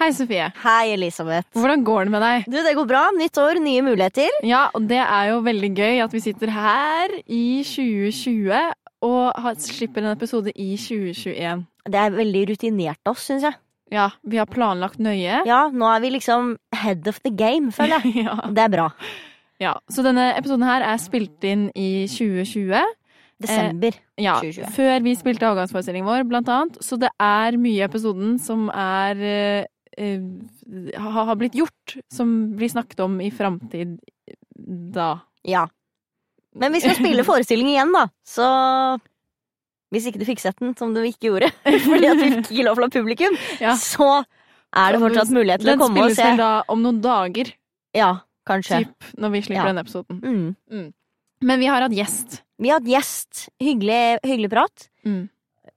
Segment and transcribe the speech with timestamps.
[0.00, 0.46] Hei, Sofie.
[0.62, 1.44] Hei, Elisabeth.
[1.52, 2.44] Hvordan går det med deg?
[2.48, 3.02] Du, det går bra.
[3.12, 4.32] Nytt år, nye muligheter.
[4.48, 8.54] Ja, og det er jo veldig gøy at vi sitter her i 2020
[9.04, 11.66] og har, slipper en episode i 2021.
[11.92, 13.58] Det er veldig rutinert oss, syns jeg.
[13.92, 15.42] Ja, vi har planlagt nøye.
[15.44, 18.22] Ja, nå er vi liksom head of the game, føler jeg.
[18.30, 18.38] ja.
[18.56, 18.86] Det er bra.
[19.60, 19.74] ja.
[19.92, 22.72] Så denne episoden her er spilt inn i 2020.
[23.40, 24.00] Desember.
[24.16, 24.62] 2020.
[24.64, 26.80] Ja, før vi spilte avgangsforestillingen vår, blant annet.
[26.84, 29.68] Så det er mye i episoden som er eh, eh,
[30.00, 33.98] har blitt gjort, som blir snakket om i framtid
[34.94, 35.18] da.
[35.46, 35.66] Ja.
[36.56, 38.06] Men vi skal spille forestilling igjen, da.
[38.26, 38.46] Så
[39.90, 41.48] hvis ikke du fikk sett den, som du ikke gjorde,
[41.86, 43.74] fordi at du fikk ikke lov ha publikum, Ja.
[43.78, 44.22] så
[44.70, 46.28] er det fortsatt mulighet til å komme og se spilles se.
[46.28, 47.50] vel da om noen dager,
[47.96, 48.12] Ja,
[48.46, 48.84] kanskje.
[48.84, 49.72] typ, når vi slipper Ja.
[49.72, 50.20] den episoden.
[50.70, 50.92] Mm.
[51.42, 52.42] Men vi har hatt gjest.
[52.60, 53.48] Vi har hatt gjest.
[53.58, 54.88] Hyggelig, hyggelig prat.
[55.08, 55.28] Mm.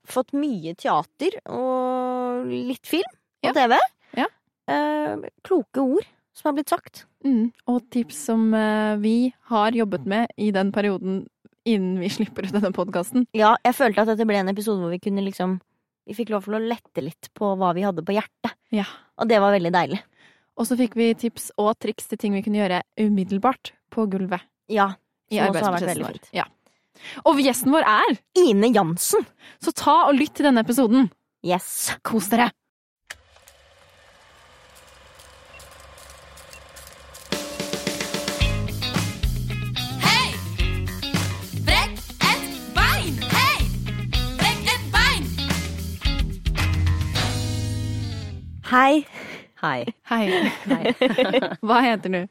[0.05, 3.07] Fått mye teater og litt film
[3.43, 3.53] og Ja.
[3.55, 3.77] TV.
[4.71, 7.05] Eh, kloke ord som har blitt sagt.
[7.25, 7.51] Mm.
[7.69, 9.17] Og tips som eh, vi
[9.51, 11.23] har jobbet med i den perioden
[11.67, 13.27] innen vi slipper ut denne podkasten.
[13.37, 15.59] Ja, jeg følte at dette ble en episode hvor vi kunne liksom
[16.03, 18.57] Vi fikk lov til å lette litt på hva vi hadde på hjertet.
[18.75, 18.83] Ja.
[19.15, 20.01] Og det var veldig deilig.
[20.59, 24.43] Og så fikk vi tips og triks til ting vi kunne gjøre umiddelbart på gulvet.
[24.67, 24.89] Ja.
[25.31, 26.19] I arbeidsprosessen vår.
[26.35, 26.43] Ja.
[27.23, 29.23] Og gjesten vår er Ine Jansen.
[29.63, 31.07] Så ta og lytt til denne episoden.
[31.39, 31.93] Yes.
[32.03, 32.51] Kos dere!
[48.73, 49.03] Hei.
[49.61, 50.23] Hei, Hei.
[51.67, 52.21] Hva heter du?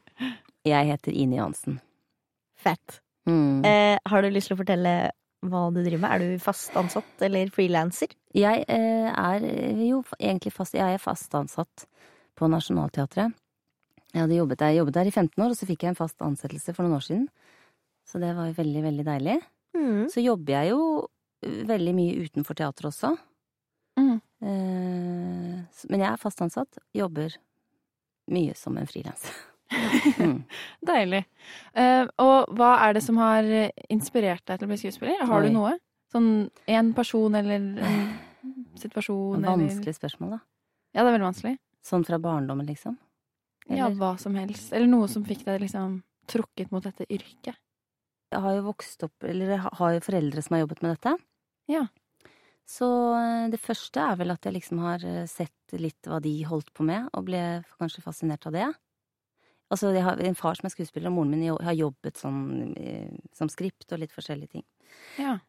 [0.67, 1.77] jeg heter Ine Jansen.
[2.59, 2.97] Fett.
[3.23, 3.63] Mm.
[3.63, 4.91] Eh, har du lyst til å fortelle
[5.47, 6.11] hva du driver med?
[6.11, 8.11] Er du fast ansatt eller frilanser?
[8.35, 11.87] Jeg eh, er eh, jo egentlig fast Jeg er fast ansatt
[12.35, 13.31] på Nationaltheatret.
[14.11, 16.27] Jeg hadde jobbet der, jobbet der i 15 år, og så fikk jeg en fast
[16.27, 17.27] ansettelse for noen år siden.
[18.03, 19.39] Så det var jo veldig, veldig deilig.
[19.79, 20.09] Mm.
[20.11, 20.81] Så jobber jeg jo
[21.47, 23.15] eh, veldig mye utenfor teatret også.
[24.43, 27.35] Eh, men jeg er fast ansatt, jobber
[28.33, 29.33] mye som en frilanser.
[30.21, 30.43] Mm.
[30.85, 31.23] Deilig.
[31.73, 35.23] Eh, og hva er det som har eh, inspirert deg til å bli skuespiller?
[35.25, 35.47] Har Oi.
[35.49, 35.71] du noe?
[36.13, 36.27] Sånn
[36.69, 37.95] en person eller en
[38.77, 40.39] situasjon eller Vanskelig spørsmål, da.
[40.93, 41.55] Ja, det er veldig vanskelig.
[41.89, 42.99] Sånn fra barndommen, liksom.
[43.73, 44.69] Ja, hva som helst.
[44.75, 47.57] Eller noe som fikk deg liksom trukket mot dette yrket.
[48.33, 51.17] Jeg har jo vokst opp, eller jeg har jo foreldre som har jobbet med dette.
[51.71, 51.87] Ja.
[52.69, 52.87] Så
[53.17, 56.71] eh, det første er vel at jeg liksom har eh, sett litt hva de holdt
[56.73, 57.41] på med, og ble
[57.79, 58.69] kanskje fascinert av det.
[59.73, 63.09] Altså, jeg har en far som er skuespiller, og moren min har jobbet sånn eh,
[63.35, 64.65] som skript og litt forskjellige ting.
[65.17, 65.39] Ja.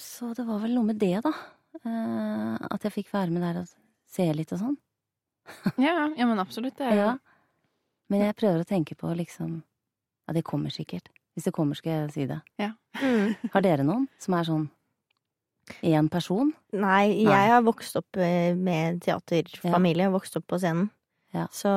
[0.00, 1.32] Så det var vel noe med det, da.
[1.82, 3.72] eh, At jeg fikk være med der og
[4.10, 4.78] se litt og sånn.
[5.80, 6.76] Ja, ja, men absolutt.
[6.78, 7.16] Det er jo Ja.
[8.10, 9.60] Men jeg prøver å tenke på liksom
[10.28, 11.08] Ja, det kommer sikkert.
[11.34, 12.40] Hvis det kommer, skal jeg si det.
[12.58, 13.34] Mm.
[13.54, 14.64] Har dere noen som er sånn
[15.82, 16.52] én person?
[16.72, 17.46] Nei, jeg Nei.
[17.52, 20.08] har vokst opp eh, med teaterfamilie.
[20.08, 20.90] Har Vokst opp på scenen.
[21.34, 21.46] Ja.
[21.54, 21.70] Så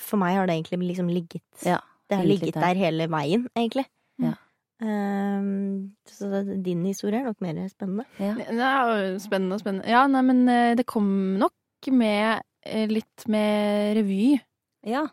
[0.00, 1.78] for meg har det egentlig liksom ligget Ja,
[2.08, 2.60] Det har ligget der.
[2.60, 3.84] der hele veien, egentlig.
[4.18, 4.34] Ja.
[4.80, 8.06] Um, så din historie er nok mer spennende.
[8.18, 8.32] Ja.
[8.48, 9.88] Er spennende og spennende.
[9.88, 11.52] Ja, nei, men eh, det kom nok
[11.92, 14.38] med eh, litt med revy.
[14.86, 15.06] ja.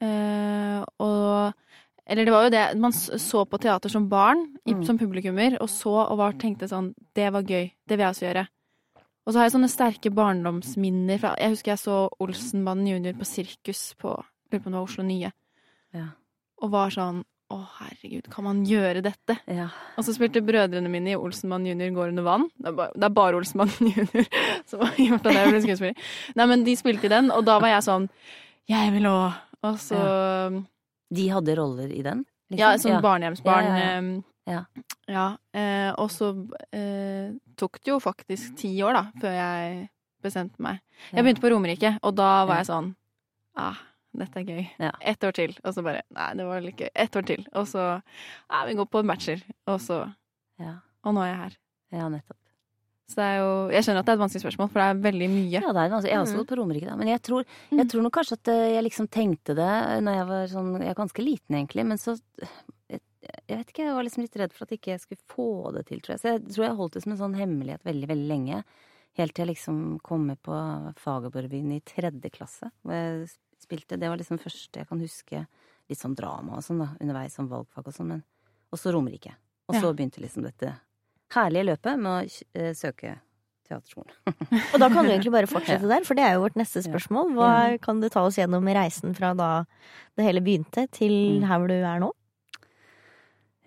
[0.00, 1.52] Uh, og
[2.10, 4.84] Eller det var jo det Man så på teater som barn, i, Mm.
[4.86, 7.70] som publikummer, og så og var, tenkte sånn Det var gøy.
[7.86, 8.46] Det vil jeg også gjøre.
[9.26, 11.20] Og så har jeg sånne sterke barndomsminner.
[11.38, 14.16] Jeg husker jeg så Olsenbanden junior på sirkus på
[14.50, 15.30] Lurer på om det var Oslo Nye.
[15.94, 16.06] Ja.
[16.62, 19.34] Og var sånn Å, herregud, kan man gjøre dette?
[19.50, 19.68] ja.
[19.98, 22.44] Og så spilte brødrene mine i Olsenmann junior går under vann.
[22.56, 24.26] Det er bare, det er bare Olsenmann junior
[24.70, 25.96] som har gjort at jeg ble skuespiller.
[26.38, 28.08] Nei, men de spilte i den, og da var jeg sånn
[28.70, 29.34] Jeg vil òg.
[29.66, 29.98] Og så
[31.12, 32.24] De hadde roller i den?
[32.50, 32.58] liksom?
[32.60, 33.64] Ja, som barnehjemsbarn.
[33.64, 33.96] Ja, ja, ja.
[33.98, 34.64] ehm, Ja.
[35.06, 36.30] ja, eh, og så
[36.72, 39.90] eh, tok det jo faktisk ti år, da, før jeg
[40.24, 40.80] bestemte meg.
[41.12, 42.94] Jeg begynte på Romerike, og da var jeg sånn
[43.56, 43.76] Ah,
[44.16, 44.66] dette er gøy.
[44.80, 44.90] Ja.
[45.00, 45.54] Ett år til.
[45.64, 46.88] Og så bare Nei, det var litt gøy.
[46.94, 47.46] Ett år til.
[47.54, 47.84] Og så
[48.50, 49.42] Ja, vi går på en bachelor.
[49.66, 50.00] Og så
[50.58, 50.76] Ja.
[51.04, 51.56] Og nå er jeg her.
[51.92, 52.36] ja, nettopp.
[53.10, 55.50] Så jo Jeg skjønner at det er et vanskelig spørsmål, for det er veldig mye.
[55.50, 56.10] Ja, det er vanskelig.
[56.12, 56.40] Jeg har også Mm.
[56.44, 56.96] gått på Romerike, da.
[56.96, 57.78] Men jeg tror, Mm.
[57.78, 60.88] jeg tror nok kanskje at eh, jeg liksom tenkte det når jeg var sånn Jeg
[60.90, 62.20] er ganske liten, egentlig, men så
[62.88, 63.00] jeg,
[63.48, 65.86] jeg vet ikke, jeg var liksom litt redd for at ikke jeg skulle få det
[65.86, 66.20] til, tror jeg.
[66.20, 68.64] Så jeg tror jeg holdt det som en sånn hemmelighet veldig, veldig lenge.
[69.18, 70.54] Helt til jeg liksom kom med på
[70.96, 73.28] Fagerborg-byen i tredje klasse, hvor jeg
[73.60, 73.98] spilte.
[73.98, 75.46] Det var liksom første jeg kan huske.
[75.90, 78.22] Litt sånn drama og sånn, da, underveis som valgfag og sånn, men
[78.72, 79.32] Og så Romerike.
[79.68, 79.92] Og så Ja.
[79.92, 80.76] begynte liksom dette
[81.34, 83.16] herlige løpet med å eh, søke
[83.70, 84.10] teaterskolen.
[84.74, 87.34] Og da kan du egentlig bare fortsette der, for det er jo vårt neste spørsmål.
[87.36, 87.50] Hva
[87.84, 89.50] kan du ta oss gjennom reisen fra da
[90.18, 91.46] det hele begynte, til Mm.
[91.46, 92.10] her hvor du er nå?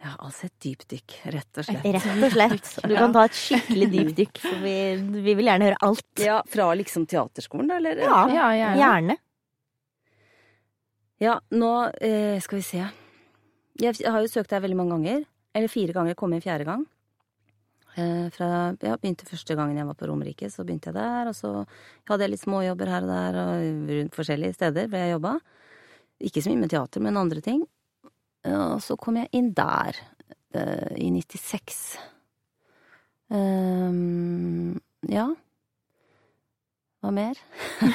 [0.04, 1.86] Ja, altså et dypdykk, rett og slett.
[1.96, 2.72] Rett og slett.
[2.92, 4.74] Du kan ta et skikkelig dypdykk, for vi,
[5.24, 6.04] vi vil gjerne høre alt.
[6.20, 8.02] Ja, fra liksom teaterskolen, da, eller?
[8.04, 8.82] Ja, Ja, gjerne.
[8.82, 9.16] gjerne.
[11.24, 11.70] Ja, nå
[12.04, 12.84] eh, skal vi se.
[13.80, 15.24] Jeg har jo søkt deg veldig mange ganger.
[15.56, 16.84] Eller fire ganger, kom inn fjerde gang.
[17.94, 18.50] Eh, fra,
[18.82, 21.30] ja, begynte første gangen jeg var på Romerike, så begynte jeg der.
[21.30, 21.52] Og så
[22.10, 25.36] hadde jeg litt småjobber her og der, og rundt forskjellige steder ble jeg jobba.
[26.24, 27.62] Ikke så mye med teater, men andre ting.
[28.50, 30.00] Og så kom jeg inn der,
[30.54, 31.98] eh, i 96.
[33.34, 34.80] Um,
[35.10, 35.30] ja.
[37.04, 37.36] Hva mer?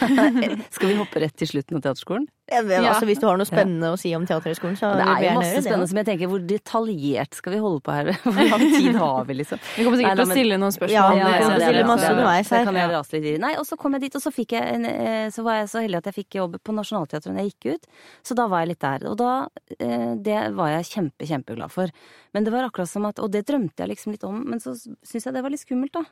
[0.74, 2.26] Skal vi hoppe rett til slutten av teaterskolen?
[2.48, 2.90] Ja, men, Ja.
[2.94, 5.54] Altså, hvis du har noe spennende å si om Teaterhøgskolen, så Det er jo masse
[5.58, 5.62] det.
[5.66, 8.10] spennende som jeg tenker, hvor detaljert skal vi holde på her?
[8.24, 9.60] Hvor lang tid har vi, liksom?
[9.76, 10.94] Vi kommer sikkert til å stille noen spørsmål.
[10.96, 12.64] ja, vi ja, det å stille det masse underveis her.
[12.68, 13.34] kan jeg rase litt i.
[13.44, 15.68] Nei, og så kom jeg dit, og så fikk jeg en, eh, Så var jeg
[15.72, 17.90] så heldig at jeg fikk jobb på Nationaltheatret når jeg gikk ut.
[18.24, 19.08] Så da var jeg litt der.
[19.08, 19.32] Og da
[19.80, 21.92] eh, Det var jeg kjempe, kjempeglad for.
[22.32, 24.72] Men det var akkurat som at Og det drømte jeg liksom litt om, men så
[24.76, 26.04] syns jeg det var litt skummelt, da.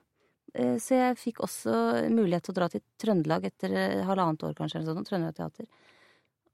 [0.55, 4.55] Eh, Så jeg fikk også mulighet til å dra til Trøndelag etter eh, halvannet år,
[4.55, 5.67] kanskje, eller sånn, Trøndelag Teater.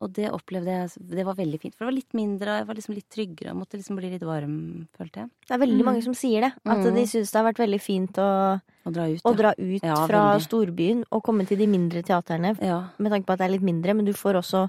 [0.03, 1.75] Og det opplevde jeg Det var veldig fint.
[1.77, 3.53] For det var litt mindre, og jeg var liksom litt tryggere.
[3.53, 5.31] Jeg måtte liksom bli litt varm, følte jeg.
[5.47, 5.85] Det er veldig Mm.
[5.85, 6.53] mange som sier det.
[6.67, 6.95] At Mm.
[6.95, 9.23] de syns det har vært veldig fint å, Å dra ut.
[9.23, 9.37] å ja.
[9.37, 10.49] dra ut Ja, fra veldig.
[10.49, 12.59] storbyen og komme til de mindre teaterne.
[12.61, 12.89] Ja.
[12.99, 14.69] Med tanke på at det er litt mindre, men du får også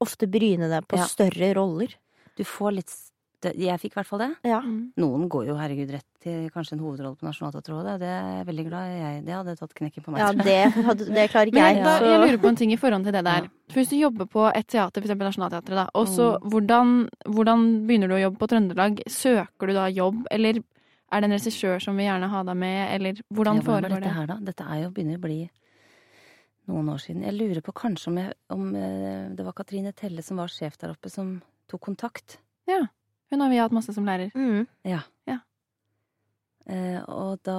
[0.00, 1.04] ofte bryne deg på Ja.
[1.04, 1.88] større roller.
[2.36, 2.90] Du får litt
[3.52, 4.28] Jeg fikk i hvert fall det.
[4.48, 4.60] Ja.
[4.64, 4.92] Mm.
[4.96, 7.98] Noen går jo herregud rett til kanskje en hovedrolle på Nationaltheatret.
[8.00, 9.20] Det er jeg veldig glad i.
[9.26, 10.20] Det hadde tatt knekken på meg.
[10.24, 11.82] Ja, det, hadde, det klarer ikke jeg.
[11.84, 13.48] da, jeg lurer på en ting i forhold til det der.
[13.48, 13.52] Ja.
[13.74, 15.18] For Hvis du jobber på et teater, f.eks.
[15.20, 16.48] Nationaltheatret, og så Mm.
[16.50, 16.94] hvordan,
[17.28, 19.02] hvordan begynner du å jobbe på Trøndelag?
[19.10, 20.62] Søker du da jobb, eller
[21.12, 23.88] er det en regissør som vil gjerne ha deg med, eller hvordan Ja, hvordan foregår
[24.00, 24.14] dette det?
[24.16, 24.36] her, da?
[24.40, 25.50] Dette er jo begynner å bli
[26.68, 27.22] noen år siden.
[27.26, 30.78] Jeg lurer på kanskje om, jeg, om eh, det var Katrine Telle som var sjef
[30.80, 32.38] der oppe, som tok kontakt.
[33.34, 34.30] Hun har vi hatt masse som lærer.
[34.38, 34.66] mm.
[34.86, 35.00] Ja.
[35.26, 35.40] Ja.
[36.70, 37.58] Eh, og da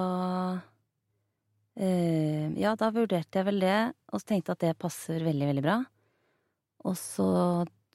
[1.76, 5.50] eh, Ja, da vurderte jeg vel det, og så tenkte jeg at det passer veldig,
[5.52, 5.76] veldig bra.
[6.88, 7.28] Og så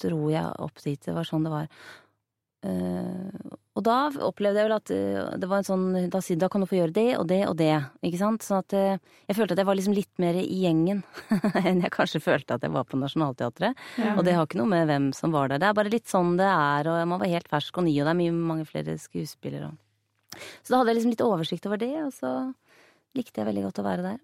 [0.01, 1.01] dro jeg opp dit.
[1.01, 1.68] Det var sånn det var.
[2.62, 6.62] Eh, og da opplevde jeg vel at eh, det var en sånn Da, da kan
[6.62, 7.72] du få gjøre det og det og det,
[8.06, 8.44] ikke sant?
[8.46, 9.00] Sånn at eh,
[9.31, 11.02] jeg følte at jeg var liksom litt mer i gjengen
[11.66, 13.74] enn jeg kanskje følte at jeg var på Nationaltheatret.
[13.98, 14.13] Ja.
[14.13, 15.58] Og det har ikke noe med hvem som var der.
[15.63, 18.06] Det er bare litt sånn det er, og man var helt fersk og ny, og
[18.06, 19.72] det er mye, mange flere skuespillere.
[19.72, 22.54] og- Så da hadde jeg liksom litt oversikt over det, og så
[23.18, 24.19] likte jeg veldig godt å være der.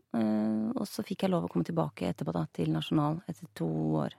[0.77, 3.65] Og så fikk jeg lov å komme tilbake etterpå, da, til Nasjonal, etter to
[4.05, 4.13] år.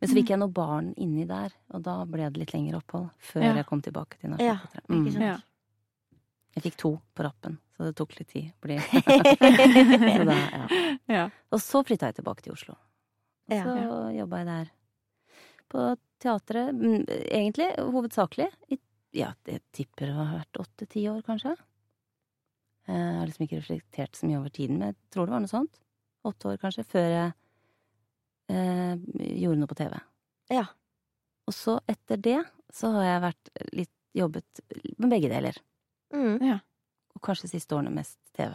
[0.00, 3.10] Men så fikk jeg noe barn inni der, og da ble det litt lengre opphold
[3.18, 3.54] før Ja.
[3.54, 4.84] jeg kom tilbake til Ja, Nationaltheatret.
[4.84, 5.12] ikke Mm.
[5.12, 5.22] sant.
[5.24, 5.38] Ja.
[6.54, 8.52] Jeg fikk to på rappen, så det tok litt tid.
[8.60, 8.76] Fordi...
[10.18, 10.96] så da, ja.
[11.08, 11.24] Ja.
[11.50, 12.74] Og så flytta jeg tilbake til Oslo.
[13.50, 13.64] Og Ja.
[13.64, 14.70] så jobba jeg der.
[15.72, 18.50] På teatret, mm, egentlig hovedsakelig.
[18.70, 18.78] I,
[19.14, 21.56] ja, jeg tipper det har vært åtte-ti år, kanskje.
[22.86, 25.48] Jeg har liksom ikke reflektert så mye over tiden, men jeg tror det var noe
[25.52, 25.78] sånt.
[26.26, 27.32] Åtte år, kanskje, før jeg
[28.52, 28.94] eh,
[29.42, 29.96] gjorde noe på TV.
[30.52, 30.66] Ja.
[31.48, 32.40] Og så etter det
[32.72, 34.62] så har jeg vært litt jobbet
[34.98, 35.56] med begge deler.
[36.14, 36.60] Mm.
[37.16, 38.54] Og kanskje siste årene mest TV.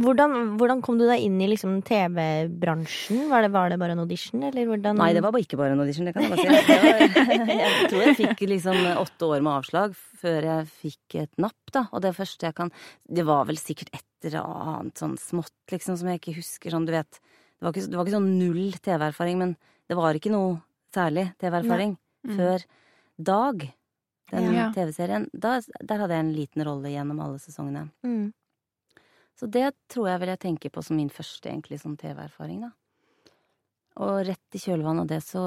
[0.00, 3.26] Hvordan, hvordan kom du deg inn i liksom TV-bransjen?
[3.28, 5.82] Var det, var det bare en audition, eller hvordan Nei, det var ikke bare en
[5.82, 6.70] audition, det kan jeg bare si.
[6.70, 11.74] Var, jeg tror jeg fikk liksom åtte år med avslag før jeg fikk et napp,
[11.74, 11.84] da.
[11.92, 12.72] Og det første jeg kan
[13.04, 16.88] Det var vel sikkert et eller annet sånn smått, liksom, som jeg ikke husker, sånn
[16.88, 17.20] du vet.
[17.60, 19.56] Det var ikke, det var ikke sånn null TV-erfaring, men
[19.90, 20.62] det var ikke noe
[20.94, 22.36] særlig TV-erfaring Mm.
[22.36, 22.64] før
[23.20, 23.62] Dag,
[24.30, 24.70] den Ja.
[24.72, 25.28] TV-serien.
[25.32, 27.90] Da, der hadde jeg en liten rolle gjennom alle sesongene.
[28.04, 28.32] mm.
[29.40, 32.70] Så det tror jeg vil jeg tenke på som min første egentlig sånn TV-erfaring, da.
[33.96, 35.40] Og rett i kjølvannet av det så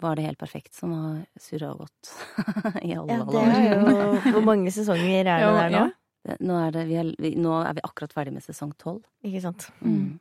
[0.00, 2.10] var det helt perfekt, som har surra og gått
[2.84, 3.54] i alle, Ja, det år.
[3.54, 5.84] er jo Hvor mange sesonger er det der nå?
[6.28, 6.36] ja.
[6.44, 9.00] Nå er, det, vi er, vi, nå er vi akkurat ferdig med sesong tolv.
[9.24, 9.70] Ikke sant.
[9.80, 10.18] Mm.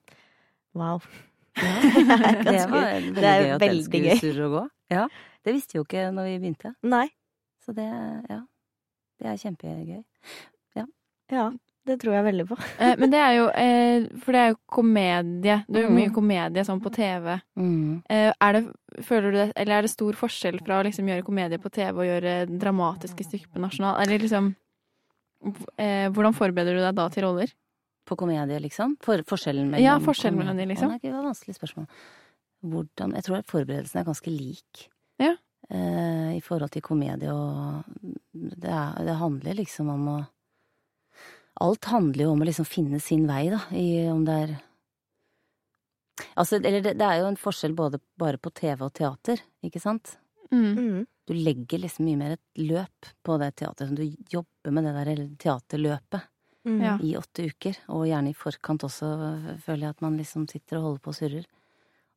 [0.79, 1.01] Wow.
[1.59, 1.71] Ja,
[2.49, 4.65] Det var veldig det er gøy at den skulle surre og gå.
[4.95, 5.07] Ja,
[5.45, 6.71] det visste vi jo ikke når vi begynte.
[6.87, 7.07] Nei.
[7.65, 7.87] Så det,
[8.31, 8.37] ja,
[9.19, 10.03] det er kjempegøy.
[11.29, 11.43] Ja,
[11.85, 12.55] det tror jeg veldig på.
[12.81, 15.57] Eh, Men det er jo eh, For det er jo komedie.
[15.67, 15.97] Det er jo Mm.
[15.99, 17.35] mye komedie sånn på TV.
[17.59, 17.99] Mm.
[18.09, 18.61] Eh, Er det,
[19.05, 21.93] føler du det, eller er det stor forskjell fra å liksom gjøre komedie på TV
[22.01, 23.99] og gjøre dramatiske stykker på nasjonal?
[24.01, 24.49] Eller liksom
[25.77, 27.53] eh, Hvordan forbereder du deg da til roller?
[28.09, 28.95] På komedie, liksom?
[29.05, 30.89] For, forskjellen mellom Ja, forskjellen mellom de, liksom.
[30.89, 31.85] Å, nei, det var et vanskelig spørsmål.
[32.69, 34.87] Hvordan Jeg tror at forberedelsen er ganske lik.
[35.21, 35.35] Ja.
[35.69, 37.83] Eh, I forhold til komedie og
[38.33, 40.19] det, er, det handler liksom om å
[41.59, 44.57] Alt handler jo om å liksom finne sin vei, da, i om det er
[46.39, 49.79] Altså, eller det, det er jo en forskjell både bare på TV og teater, ikke
[49.83, 50.17] sant?
[50.51, 50.71] Mm.
[50.75, 51.05] Mm.
[51.29, 55.23] Du legger liksom mye mer et løp på det teateret, du jobber med det der
[55.43, 56.27] teaterløpet
[56.69, 56.81] Mm.
[56.85, 56.97] Ja.
[57.01, 59.09] i åtte uker, og gjerne i forkant også,
[59.65, 61.47] føler jeg at man liksom sitter og holder på og surrer.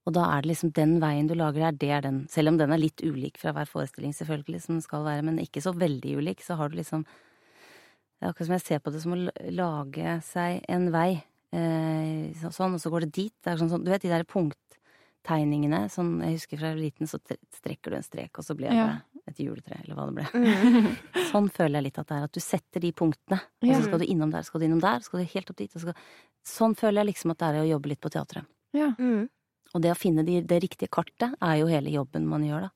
[0.03, 2.57] Og da er det liksom den veien du lager der, det er den, selv om
[2.59, 5.73] den er litt ulik fra hver forestilling, selvfølgelig, som den skal være, men ikke så
[5.79, 9.15] veldig ulik, så har du liksom Det er akkurat som jeg ser på det som
[9.17, 13.35] å lage seg en vei, eh, sånn, og så går det dit.
[13.43, 16.85] Det er sånn, sånn, du vet de der punkttegningene, sånn jeg husker fra jeg var
[16.85, 17.19] liten, så
[17.59, 19.01] strekker du en strek, og så ble Ja.
[19.31, 20.43] Et juletre, eller hva det ble.
[20.43, 20.89] Mm.
[21.31, 24.03] Sånn føler jeg litt at det er, at du setter de punktene, og så skal
[24.03, 26.05] du innom der, skal du innom der, skal du helt opp dit, og skal
[26.43, 28.49] Sånn føler jeg liksom at det er å jobbe litt på teatret.
[28.75, 28.89] Ja.
[28.99, 29.29] Mm.
[29.73, 32.73] Og det å finne de, det riktige kartet er jo hele jobben man gjør, da.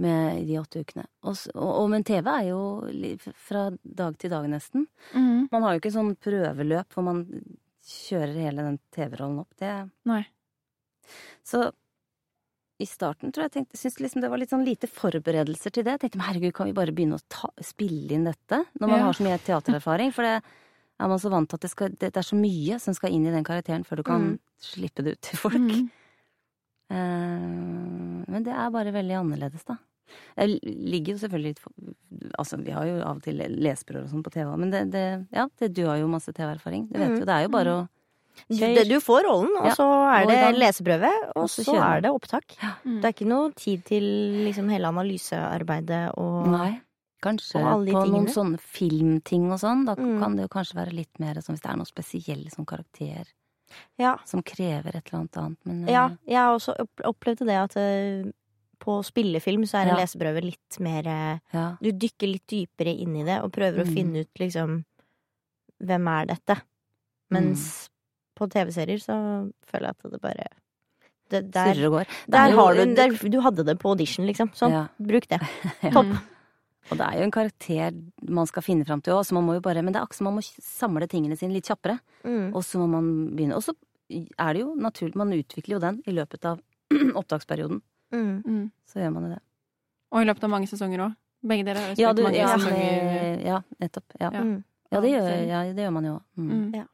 [0.00, 1.04] Med de åtte ukene.
[1.28, 2.60] Og, og, og men TV er jo
[3.46, 4.88] fra dag til dag, nesten.
[5.14, 5.46] Mm.
[5.52, 7.24] Man har jo ikke sånn prøveløp hvor man
[7.86, 9.52] kjører hele den TV-rollen opp.
[9.60, 9.70] Det
[10.08, 10.22] Nei.
[11.46, 11.68] Så
[12.80, 15.92] i starten tror jeg tenkte, syntes liksom det var litt sånn lite forberedelser til det.
[15.98, 18.62] Jeg tenkte men herregud, kan vi bare begynne å ta, spille inn dette?
[18.80, 19.04] Når man Ja.
[19.04, 20.12] har så mye teatererfaring.
[20.16, 20.42] For det
[21.00, 23.10] er man så vant til at det, skal, det, det er så mye som skal
[23.12, 24.38] inn i den karakteren før du kan Mm.
[24.60, 25.54] slippe det ut til folk.
[25.60, 25.90] Mm.
[26.90, 29.76] Eh, men det er bare veldig annerledes, da.
[30.36, 31.70] Jeg ligger jo selvfølgelig litt for
[32.40, 35.04] Altså, vi har jo av og til leseprøver og sånn på TV men det, det
[35.32, 36.88] Ja, det, du har jo masse TV-erfaring.
[36.90, 37.18] Det vet Mm.
[37.20, 37.24] jo.
[37.26, 37.88] Det er jo bare å
[38.48, 39.74] Du, det, du får rollen, og Ja.
[39.74, 42.56] så er det leseprøve, og Og så er det opptak.
[42.84, 43.00] Mm.
[43.00, 44.02] Det er ikke noe tid til
[44.46, 46.80] liksom hele analysearbeidet og Nei.
[47.22, 49.84] Kanskje på noen sånne filmting og sånn.
[49.84, 50.18] Da Mm.
[50.20, 53.26] kan det jo kanskje være litt mer som hvis det er noe spesiell som karakter
[53.98, 54.16] Ja.
[54.24, 55.58] som krever et eller annet annet.
[55.66, 58.24] Men eh, ja jeg har også opplevd det at eh,
[58.80, 60.04] på spillefilm så er en Ja.
[60.06, 61.76] leseprøve litt mer eh, ja.
[61.82, 63.94] Du dykker litt dypere inn i det og prøver å Mm.
[63.94, 64.84] finne ut liksom
[65.82, 66.62] Hvem er dette?
[67.30, 67.88] Mens
[68.40, 69.14] på TV-serier så
[69.68, 70.48] føler jeg at det bare
[71.30, 72.12] det, der, Surrer og går.
[72.26, 74.50] Der er jo har du der, Du hadde det på audition, liksom.
[74.56, 74.74] Sånn.
[74.74, 74.86] Ja.
[74.98, 75.38] Bruk det.
[75.94, 76.10] Topp.
[76.90, 79.54] Og det er jo en karakter man skal finne fram til òg, så man må
[79.54, 82.00] jo bare Men det er akkurat som man må samle tingene sine litt kjappere.
[82.24, 82.50] Mm.
[82.50, 83.60] Og så må man begynne.
[83.60, 83.76] Og så
[84.10, 86.58] er det jo naturlig Man utvikler jo den i løpet av
[87.20, 87.78] opptaksperioden.
[88.10, 88.42] Mm.
[88.42, 88.64] Mm.
[88.90, 89.42] Så gjør man jo det.
[90.10, 91.18] Og i løpet av mange sesonger òg.
[91.46, 93.44] Begge dere har spilt Ja, du, mange ja, sesonger.
[93.46, 94.16] ja nettopp.
[94.18, 94.32] Ja.
[94.34, 94.42] Ja.
[94.42, 94.58] Mm.
[94.90, 96.16] Ja, det gjør, ja, det gjør man jo.
[96.34, 96.48] Mm.
[96.50, 96.64] Mm.
[96.74, 96.88] Ja.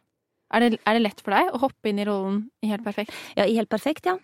[0.55, 3.15] Er, det, er det lett for deg å hoppe inn i rollen i Helt perfekt?
[3.39, 4.19] Ja, i Helt perfekt, ja.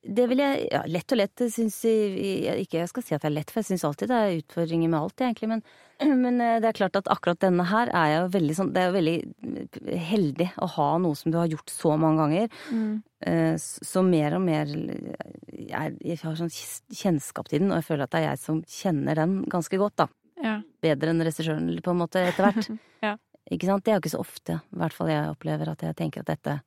[0.00, 3.28] Det vil jeg Ja, lett og lett syns jeg Ikke jeg skal si at det
[3.28, 5.50] er lett, for jeg syns alltid det er utfordringer med alt, egentlig.
[5.52, 5.62] Men,
[6.24, 8.88] men eh, det er klart at akkurat denne her er jo veldig sånn Det er
[8.88, 12.56] jo veldig heldig å ha noe som du har gjort så mange ganger.
[12.72, 12.94] Mm.
[13.28, 18.06] Eh, Så mer og mer jeg, jeg har sånn kjennskap til den, og jeg føler
[18.08, 20.08] at det er jeg som kjenner den ganske godt, da.
[20.40, 20.54] Ja.
[20.80, 22.70] Bedre enn regissøren, på en måte, etter hvert.
[23.04, 23.14] Ja.
[23.50, 23.84] Ikke sant?
[23.84, 26.32] Det er jo ikke så ofte, i hvert fall jeg opplever at jeg tenker at
[26.36, 26.60] dette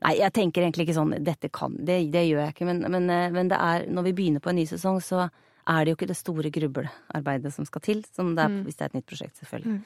[0.00, 3.08] Nei, jeg tenker egentlig ikke sånn dette kan Det, det gjør jeg ikke, men, men,
[3.10, 5.24] eh, men det er Når vi begynner på en ny sesong, så
[5.70, 8.62] er det jo ikke det store grublearbeidet som skal til, som det er Mm.
[8.64, 9.82] hvis det er et nytt prosjekt, selvfølgelig.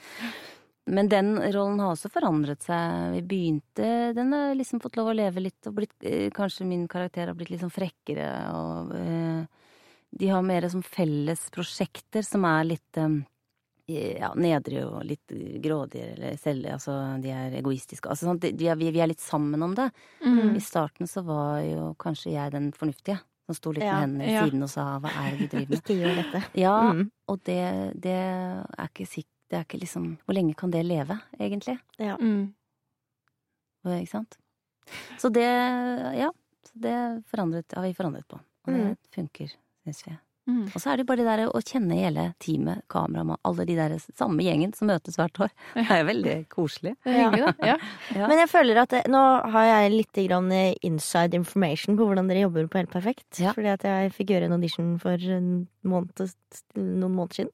[0.87, 3.15] Men den rollen har også forandret seg.
[3.17, 6.87] Vi begynte Den har liksom fått lov å leve litt, og blitt eh, Kanskje min
[6.89, 9.47] karakter har blitt litt sånn frekkere, og øh,
[10.15, 13.17] de har mer som felles prosjekter som er litt eh,
[13.87, 15.27] ja, nedre og litt
[15.63, 18.09] grådige, eller selv, altså de er egoistiske.
[18.09, 19.91] Altså, sånn, de, vi, vi er litt sammen om det.
[20.25, 20.55] Mm.
[20.57, 24.25] I starten så var jo kanskje jeg den fornuftige, som sto litt Ja, med hendene
[24.31, 24.45] i ja.
[24.47, 25.79] siden og sa hva er det du driver med?
[25.85, 26.43] Ikke gjør dette.
[26.57, 27.11] Ja, Mm.
[27.29, 27.61] og det,
[28.01, 31.77] det er ikke sikkert det er ikke liksom Hvor lenge kan det leve, egentlig?
[32.01, 32.55] Mm.
[33.85, 34.39] Ikke sant?
[35.21, 35.45] Så det,
[36.17, 36.31] ja.
[36.65, 36.97] Så det
[37.29, 38.41] forandret, har vi forandret på.
[38.67, 38.97] Og det Mm.
[39.15, 39.53] funker,
[39.85, 40.17] syns vi.
[40.45, 40.65] Mm.
[40.69, 43.95] Og så er det bare det der å kjenne hele teamet, kameramann, alle de der
[44.13, 45.53] samme gjengen som møtes hvert år.
[45.77, 46.97] Det er veldig koselig.
[47.09, 47.53] Er da.
[47.65, 47.79] Ja.
[48.15, 48.29] Ja.
[48.29, 49.21] Men jeg føler at nå
[49.55, 53.39] har jeg litt grann inside information på hvordan dere jobber på Helt perfekt.
[53.41, 53.55] Ja.
[53.57, 55.49] Fordi at jeg fikk gjøre en audition for en
[55.89, 56.35] måned,
[56.77, 57.53] noen måneder siden.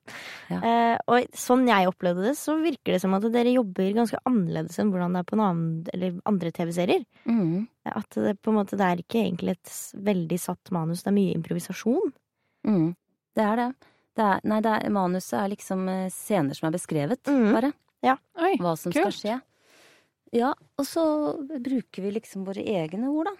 [0.51, 0.61] Ja.
[0.61, 4.81] Eh, og sånn jeg opplevde det, så virker det som at dere jobber ganske annerledes
[4.81, 7.05] enn hvordan det er på en annen, eller andre TV-serier.
[7.29, 7.69] Mm.
[7.91, 9.77] At det på en måte det er ikke egentlig et
[10.11, 12.13] veldig satt manus, det er mye improvisasjon.
[12.67, 12.91] Mm.
[13.37, 13.69] Det er det.
[14.19, 17.47] det er, nei, det er, manuset er liksom eh, scener som er beskrevet, mm.
[17.57, 17.73] bare.
[18.41, 18.55] Oi.
[18.61, 19.03] Hva som kult.
[19.03, 19.37] skal skje.
[20.35, 21.05] Ja, og så
[21.43, 23.35] bruker vi liksom våre egne ord, da.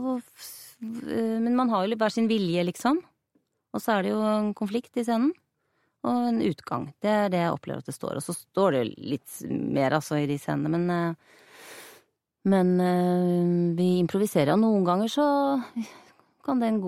[0.00, 0.20] Og,
[0.82, 3.00] eh, men man har jo hver sin vilje, liksom.
[3.74, 5.32] Og så er det jo en konflikt i scenen.
[6.04, 6.90] Og en utgang.
[7.00, 8.18] Det er det jeg opplever at det står.
[8.18, 11.40] Og så står det litt mer, altså, i de scenene, men eh,
[12.44, 12.76] Men
[13.72, 15.24] vi improviserer, og noen ganger så
[16.44, 16.78] kan, den,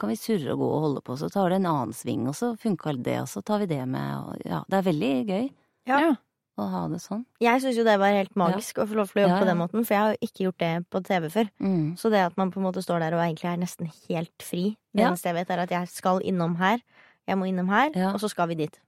[0.00, 2.34] kan vi surre og gå og holde på, så tar det en annen sving, og
[2.38, 5.48] så funka det, og så tar vi det med, og ja, det er veldig gøy.
[5.90, 5.98] Ja.
[6.00, 6.12] Ja.
[6.60, 7.22] å ha det sånn.
[7.40, 9.46] Jeg syns jo det var helt magisk å få lov til å jobbe Ja, på
[9.48, 11.48] den måten, for jeg har jo ikke gjort det på TV før.
[11.64, 11.86] Mm.
[11.98, 14.76] Så det at man på en måte står der og egentlig er nesten helt fri
[14.92, 15.08] Det Ja.
[15.08, 16.78] eneste jeg vet, er at jeg skal innom her,
[17.26, 18.12] jeg må innom her, Ja.
[18.12, 18.78] og så skal vi dit.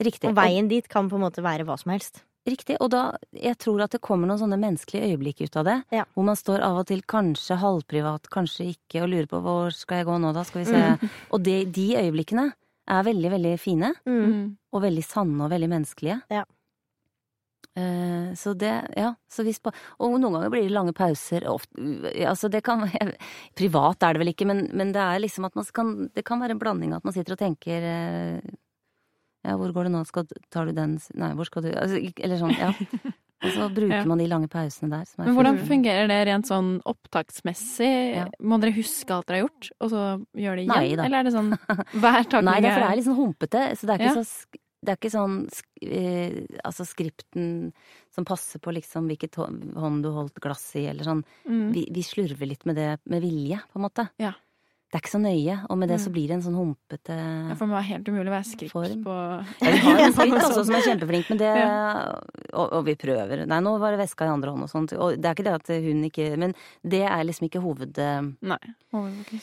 [0.00, 0.30] Riktig.
[0.30, 2.22] Og veien dit kan på en måte være hva som helst.
[2.46, 3.00] Riktig, og da,
[3.34, 5.76] jeg tror at det kommer noen sånne menneskelige øyeblikk ut av det.
[5.92, 6.04] Ja.
[6.14, 10.00] Hvor man står av og til kanskje halvprivat, kanskje ikke, og lurer på hvor skal
[10.00, 11.10] jeg gå nå da, skal vi se.
[11.34, 12.46] Og de, de øyeblikkene
[12.88, 14.22] er veldig, veldig fine, Mm.
[14.28, 14.46] Mm.
[14.72, 16.22] og veldig sanne og veldig menneskelige.
[16.32, 16.44] Ja.
[17.76, 19.12] Eh, så det, ja.
[19.30, 21.44] Så hvis på, og noen ganger blir det lange pauser.
[21.52, 21.76] Ofte,
[22.26, 22.86] altså det kan
[23.58, 26.40] Privat er det vel ikke, men, men det er liksom at man kan Det kan
[26.40, 28.56] være en blanding at man sitter og tenker eh,
[29.48, 30.02] Ja, hvor går det nå?
[30.08, 32.70] Skal, tar du den Nei, hvor skal du altså, Eller sånn, ja.
[33.38, 34.04] Og så bruker Ja.
[34.10, 35.04] man de lange pausene der.
[35.06, 37.90] Som er Men hvordan fungerer det rent sånn opptaksmessig?
[38.16, 38.24] Ja.
[38.42, 40.72] Må dere huske alt dere har gjort, og så gjør det igjen?
[40.74, 41.04] Nei.
[41.06, 41.52] Eller er det sånn
[42.02, 43.62] hver takning Nei, det er, for det er litt sånn humpete.
[43.78, 45.32] Så det er ikke så det er ikke sånn
[45.82, 47.46] eh, altså skripten
[48.14, 51.22] som passer på liksom hvilket hånd du holdt glass i, eller sånn.
[51.48, 51.64] mm.
[51.74, 54.04] Vi, vi slurver litt med det med vilje, på en måte.
[54.22, 54.36] Ja.
[54.88, 56.12] Det er ikke så nøye, og med det så Mm.
[56.14, 58.72] blir det en sånn humpete Ja, For det må være helt umulig å være skript
[58.72, 59.02] Form.
[59.04, 59.16] på
[59.60, 62.20] Ja, vi har en skritt også som er kjempeflink, men det Ja.
[62.54, 63.46] og, og vi prøver.
[63.46, 64.94] Nei, nå var det veska i andre hånd og sånt.
[64.96, 67.98] Og det er ikke det at hun ikke Men det er liksom ikke hoved...
[68.40, 68.58] Nei.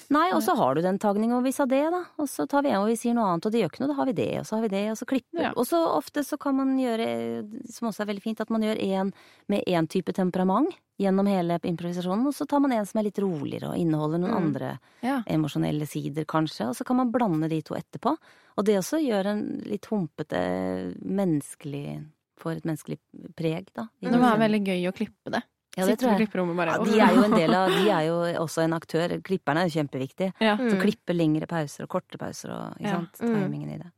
[0.09, 2.01] Nei, og så har du den tagninga, og vi sa det, da.
[2.17, 3.91] Og så tar vi en og vi sier noe annet, og det gjør ikke noe,
[3.93, 5.51] da har vi det, og så har vi det, og så klipper Ja.
[5.55, 8.81] Og så ofte så kan man gjøre, som også er veldig fint, at man gjør
[8.81, 9.13] en
[9.47, 13.19] med én type temperament gjennom hele improvisasjonen, og så tar man en som er litt
[13.19, 14.37] roligere og inneholder noen Mm.
[14.45, 15.21] andre Ja.
[15.27, 18.15] emosjonelle sider, kanskje, og så kan man blande de to etterpå.
[18.57, 22.05] Og det også gjør en litt humpete, menneskelig
[22.37, 22.97] Får et menneskelig
[23.33, 23.87] preg, da.
[24.01, 25.41] Det må være veldig gøy å klippe det.
[25.77, 26.27] Ja, det tror jeg.
[26.29, 29.07] bare Ja, de er jo en del av De er jo også en aktør.
[29.23, 30.33] Klipperne er jo kjempeviktige.
[30.41, 30.57] Ja.
[30.57, 30.69] Mm.
[30.69, 32.91] Så klippe lengre pauser og korte pauser og ikke Ja.
[32.99, 33.35] sant, Mm.
[33.35, 33.91] timingen i det.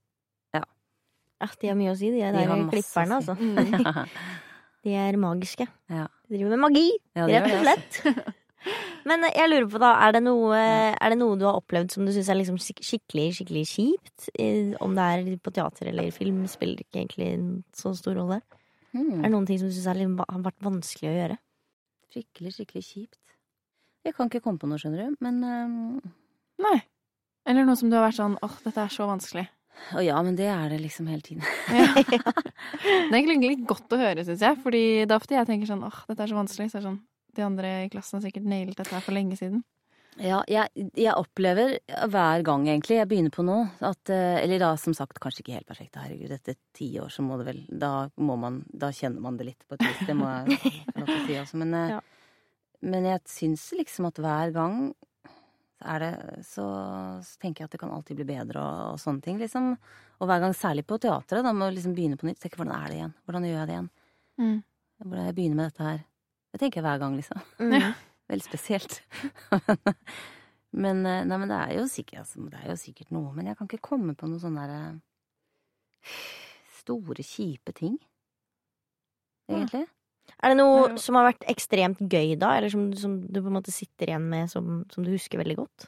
[0.53, 3.31] Ja, de har mye å si, de, De der har klipperne, si.
[3.31, 3.35] altså.
[3.41, 4.07] Mm.
[4.87, 5.67] De er magiske.
[5.91, 6.05] Ja.
[6.27, 8.37] De driver med magi, Ja, rett og slett.
[9.07, 11.91] Men eh, jeg lurer på, da, er det noe, er det noe du har opplevd
[11.93, 14.29] som du syns er liksom skikkelig skikkelig kjipt?
[14.83, 18.39] Om det er på teater eller film, spiller ikke egentlig en så stor rolle.
[18.95, 19.19] Mm.
[19.19, 21.39] Er det noen ting som du syns har vært vanskelig å gjøre?
[22.15, 23.23] Skikkelig, skikkelig kjipt.
[24.07, 25.19] Jeg kan ikke komme på noe, skjønner du.
[25.23, 26.15] Men um...
[26.63, 26.77] Nei.
[27.47, 29.47] Eller noe som du har vært sånn åh, dette er så vanskelig.
[29.95, 31.43] Å ja, men det er det liksom hele tiden.
[31.77, 31.93] Ja.
[33.07, 34.57] Det er egentlig godt å høre, syns jeg.
[34.63, 36.69] Fordi det er ofte jeg tenker sånn åh, dette er så vanskelig.
[36.71, 36.99] Så er det sånn
[37.37, 39.63] De andre i klassen har sikkert nailet dette her for lenge siden.
[40.17, 41.75] Ja, jeg, jeg opplever
[42.09, 45.53] hver gang, egentlig, jeg begynner på noe, at eh, Eller da, som sagt, kanskje ikke
[45.59, 45.99] helt perfekt.
[46.01, 49.51] Herregud, etter ti år så må det vel Da må man Da kjenner man det
[49.51, 49.99] litt på et vis.
[50.09, 50.57] Det må jeg
[50.95, 51.61] få lov til å si også.
[51.61, 51.99] Men, eh, Ja.
[52.89, 54.79] men jeg syns liksom at hver gang
[55.77, 56.11] så er det
[56.47, 56.65] så,
[57.21, 59.75] så tenker jeg at det kan alltid bli bedre og, og sånne ting, liksom.
[60.17, 62.39] Og hver gang, særlig på teatret, da må jeg liksom begynne på nytt.
[62.41, 63.15] Tenke hvordan er det igjen?
[63.27, 63.89] Hvordan gjør jeg det igjen?
[64.41, 64.57] Mm.
[65.03, 65.99] Hvordan jeg begynner med dette her?
[66.51, 67.43] Det tenker jeg hver gang, liksom.
[67.61, 67.93] Mm.
[68.31, 68.97] Veldig spesielt.
[70.83, 73.29] men, eh, nei, men det er jo sikkert, altså, det er jo sikkert noe.
[73.37, 76.17] Men jeg kan ikke komme på noen sånne eh,
[76.81, 77.99] store, kjipe ting.
[79.47, 79.85] Egentlig.
[80.43, 83.57] Er det noe som har vært ekstremt gøy da, eller som, som du på en
[83.57, 85.87] måte sitter igjen med som, som du husker veldig godt?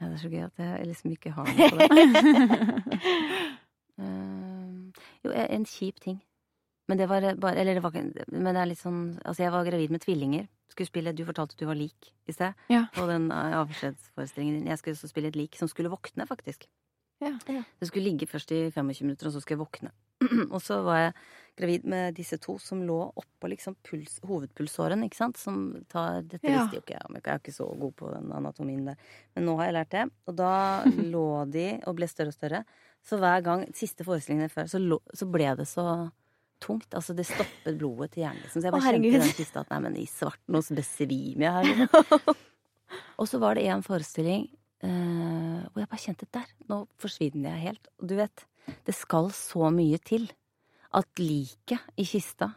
[0.00, 3.12] Ja, det er så gøy at jeg liksom ikke har noe på det.
[4.00, 6.18] Eh, jo, en kjip ting.
[6.90, 9.52] Men det var bare Eller det var ikke Men det er litt sånn Altså, jeg
[9.54, 10.48] var gravid med tvillinger.
[10.72, 12.56] Skulle spille Du fortalte at du var lik i sted.
[12.72, 12.86] Ja.
[12.96, 14.70] På den eh, avskjedsforestillingen din.
[14.72, 16.66] Jeg skulle også spille et lik som skulle våkne, faktisk.
[17.22, 17.36] Ja.
[17.46, 17.62] Ja.
[17.78, 19.92] Det skulle ligge først i 25 minutter, og så skulle jeg våkne.
[20.54, 21.12] og så var jeg
[21.58, 25.40] gravid med disse to som lå oppå liksom puls, hovedpulsåren, ikke sant.
[25.40, 26.62] Som tar Dette Ja.
[26.62, 28.96] visste jo ikke jeg, om, jeg er ikke så god på den anatomien der.
[29.34, 30.06] Men nå har jeg lært det.
[30.26, 30.52] Og da
[31.14, 32.64] lå de og ble større og større.
[33.02, 35.86] Så hver gang, siste forestillingen før, så, lå, så ble det så
[36.62, 36.94] tungt.
[36.94, 38.42] Altså det stoppet blodet til hjernen.
[38.44, 38.62] Liksom.
[38.62, 41.48] Så jeg Å, bare kjente i den siste at nei, men i svarten nå besvimer
[41.48, 42.36] jeg her.
[43.20, 44.46] Og så var det en forestilling
[44.84, 47.90] uh, hvor jeg bare kjente der, nå forsvinner jeg helt.
[48.00, 48.44] Og du vet,
[48.86, 50.28] det skal så mye til
[50.94, 52.52] at liket i kista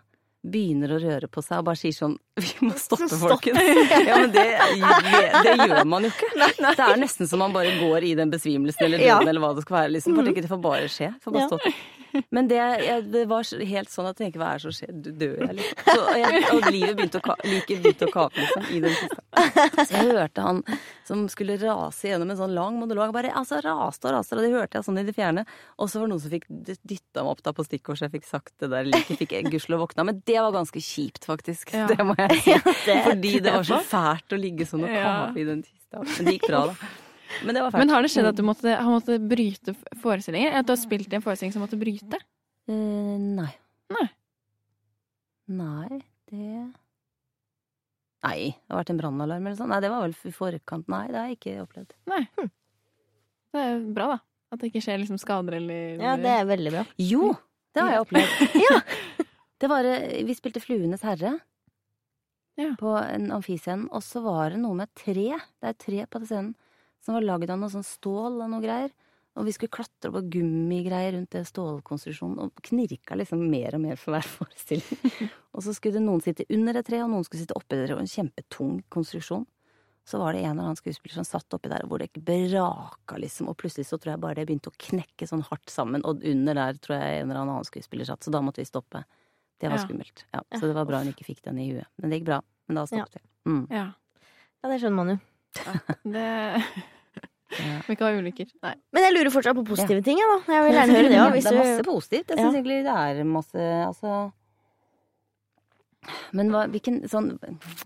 [0.46, 3.32] begynner å røre på seg og bare sier sånn Vi må stoppe, Stopp.
[3.32, 3.58] folkens.
[4.06, 4.44] Ja, men det,
[5.48, 6.30] det, gjør man jo ikke.
[6.62, 9.18] Det er nesten som man bare går i den besvimelsen eller Ja.
[9.18, 9.94] døden eller hva det skal være.
[9.96, 10.20] Liksom.
[10.20, 10.34] Mm.
[10.36, 11.10] det får bare skje.
[11.24, 11.74] Får bare Ja.
[12.32, 14.94] Men det, jeg, det var helt sånn at jeg tenker hva er det som skjer?
[15.04, 15.82] Du dør jeg, liksom.
[15.86, 18.96] Så, og, jeg, og livet begynte å, ka- liket begynte å kake, liksom, i den
[18.96, 19.22] kista.
[19.86, 20.62] Så jeg hørte han
[21.06, 24.54] som skulle rase gjennom en sånn lang monolog, bare altså raste og raste, og det
[24.56, 25.44] hørte jeg sånn i det fjerne.
[25.78, 28.16] Og så var det noen som fikk dytta meg opp da på stikkord, så jeg
[28.20, 30.06] fikk sagt det der like, Fikk gudskjelov våkna.
[30.08, 31.74] Men det var ganske kjipt, faktisk.
[31.76, 31.86] Ja.
[31.92, 32.56] Det må jeg si.
[33.10, 35.16] Fordi det var så fælt å ligge sånn og Ja.
[35.36, 36.02] i den kista.
[36.06, 36.94] Men det gikk bra, da.
[37.44, 37.76] Men det var.
[37.76, 40.56] Men har det skjedd at du måtte, har måttet bryte forestillinger?
[40.62, 42.20] At du har spilt i en forestilling som måtte bryte?
[42.70, 43.52] Uh, nei.
[43.94, 44.08] Nei.
[45.56, 46.00] Nei,
[46.32, 46.50] det
[48.26, 49.70] Nei, det har vært en brannalarm eller sånn.
[49.70, 50.88] Nei, det var vel i forkant.
[50.90, 51.92] Nei, det har jeg ikke opplevd.
[52.10, 52.24] Nei.
[53.54, 54.22] Det er bra, da.
[54.56, 56.84] At det ikke skjer liksom skader eller Ja, det er veldig bra.
[57.02, 57.36] Jo,
[57.76, 59.22] det har jeg opplevd.
[59.56, 61.38] Det var, eh, vi spilte Fluenes herre
[62.60, 62.74] Ja.
[62.76, 66.28] på en amfiscene, og så var det noe med tre, det er tre på den
[66.28, 66.50] scenen,
[67.06, 68.94] som var lagd av noe sånn stål og noe greier.
[69.36, 74.00] Og vi skulle klatre på gummigreier rundt det stålkonstruksjonen, og knirka liksom mer og mer
[74.00, 75.02] for hver forestilling.
[75.54, 77.90] og så skulle det noen sitte under et tre, og noen skulle sitte oppi det,
[77.94, 79.44] og en kjempetung konstruksjon.
[80.08, 83.18] Så var det en eller annen skuespiller som satt oppi der hvor det ikke braka,
[83.20, 86.24] liksom, og plutselig så tror jeg bare det begynte å knekke sånn hardt sammen, og
[86.32, 89.04] under der tror jeg en eller annen skuespiller satt, så da måtte vi stoppe.
[89.60, 89.84] Det var Ja.
[89.88, 90.26] skummelt.
[90.32, 91.88] Ja, så det var bra hun ikke fikk den i huet.
[92.00, 92.40] Men det gikk bra.
[92.70, 93.52] Men da stoppet vi.
[93.52, 93.62] Mm.
[93.72, 93.86] Ja.
[94.64, 95.20] Ja, det skjønner man jo.
[96.06, 96.64] Det
[97.60, 97.82] Ja.
[97.88, 98.48] Vi kan ha ulykker.
[98.64, 98.74] Nei.
[98.94, 100.54] Men jeg lurer fortsatt på positive ting, jeg, da.
[100.54, 101.36] Jeg vil gjerne høre det òg.
[101.38, 102.28] det er masse positivt.
[102.30, 102.44] Jeg Ja.
[102.50, 104.32] syns egentlig det er masse Altså
[106.38, 107.32] Men hva, hvilken sånn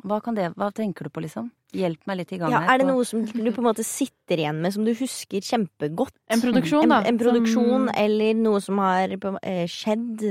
[0.04, 1.52] Hva kan det Hva tenker du på, liksom?
[1.72, 2.74] Hjelp meg litt i gang Ja, her.
[2.74, 6.16] er det noe som du på en måte sitter igjen med, som du husker kjempegodt?
[6.28, 7.04] En produksjon, da.
[7.06, 10.24] en produksjon som- eller noe som har på, eh, skjedd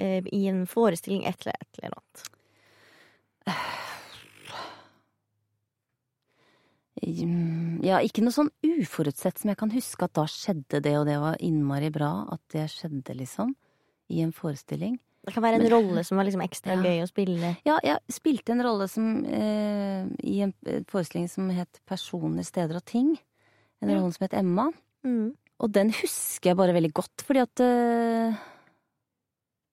[0.00, 2.28] eh, i en forestilling, et eller et eller annet.
[6.91, 11.06] Mm, Ja, ikke noe sånn uforutsett som jeg kan huske at da skjedde det, og
[11.08, 13.54] det var innmari bra at det skjedde, liksom.
[14.12, 14.98] I en forestilling.
[15.24, 16.82] Det kan være en Men- rolle som var liksom ekstra Ja.
[16.82, 17.56] gøy å spille.
[17.66, 20.52] Ja, jeg spilte en rolle som eh, i en
[20.90, 23.16] forestilling som het Personer, steder og ting.
[23.82, 23.98] En Ja.
[23.98, 24.70] rolle som het Emma.
[25.06, 25.32] Mm.
[25.62, 28.34] Og den husker jeg bare veldig godt, fordi at eh,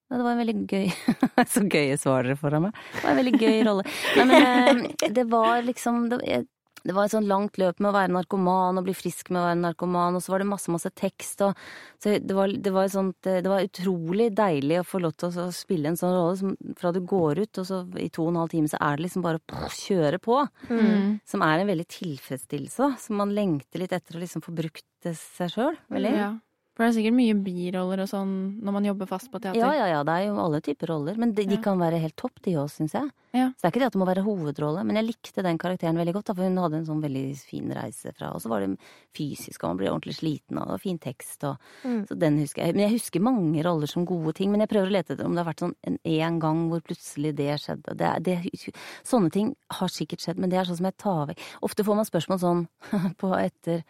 [0.09, 0.87] ja, det var en veldig gøy
[1.53, 2.73] Så gøye svar dere får av meg.
[2.95, 3.83] Det var en veldig gøy rolle.
[4.17, 6.47] Nei, men eh, det var liksom det, jeg-
[6.83, 9.45] det var et sånn langt løp med å være narkoman og bli frisk med å
[9.47, 11.57] være narkoman, og så var det masse, masse tekst, og
[11.99, 15.39] så det var, det var sånt eh, Det var utrolig deilig å få lov til
[15.43, 18.33] å spille en sånn rolle som fra du går ut, og så i to og
[18.33, 20.41] en halv time så er det liksom bare å kjøre på.
[20.69, 21.19] Mm.
[21.27, 23.01] Som er en veldig tilfredsstillelse, da.
[23.01, 25.79] Som man lengter litt etter å liksom få brukt seg sjøl.
[25.91, 26.15] Veldig.
[26.15, 26.31] Ja.
[26.79, 28.29] For det er sikkert mye biroller og sånn
[28.63, 29.59] når man jobber fast på teater.
[29.59, 31.17] Ja, ja, ja, det er jo alle typer roller.
[31.19, 31.61] Men de, de Ja.
[31.65, 33.09] kan være helt topp, de òg, syns jeg.
[33.35, 33.49] Ja.
[33.51, 35.99] Så det er ikke det at det må være hovedrolle, men jeg likte den karakteren
[35.99, 38.63] veldig godt, da, for hun hadde en sånn veldig fin reise fra Og så var
[38.63, 38.71] det
[39.13, 42.07] fysisk, og man ble ordentlig sliten, og det var fin tekst, og Mm.
[42.07, 42.75] Så den husker jeg.
[42.75, 45.35] Men jeg husker mange roller som gode ting, men jeg prøver å lete etter om
[45.35, 47.95] det har vært sånn en én gang hvor plutselig det skjedde.
[47.95, 48.69] Det, det,
[49.03, 51.95] sånne ting har sikkert skjedd, men det er sånn som jeg tar vekk Ofte får
[51.99, 52.67] man spørsmål sånn
[53.21, 53.83] på etter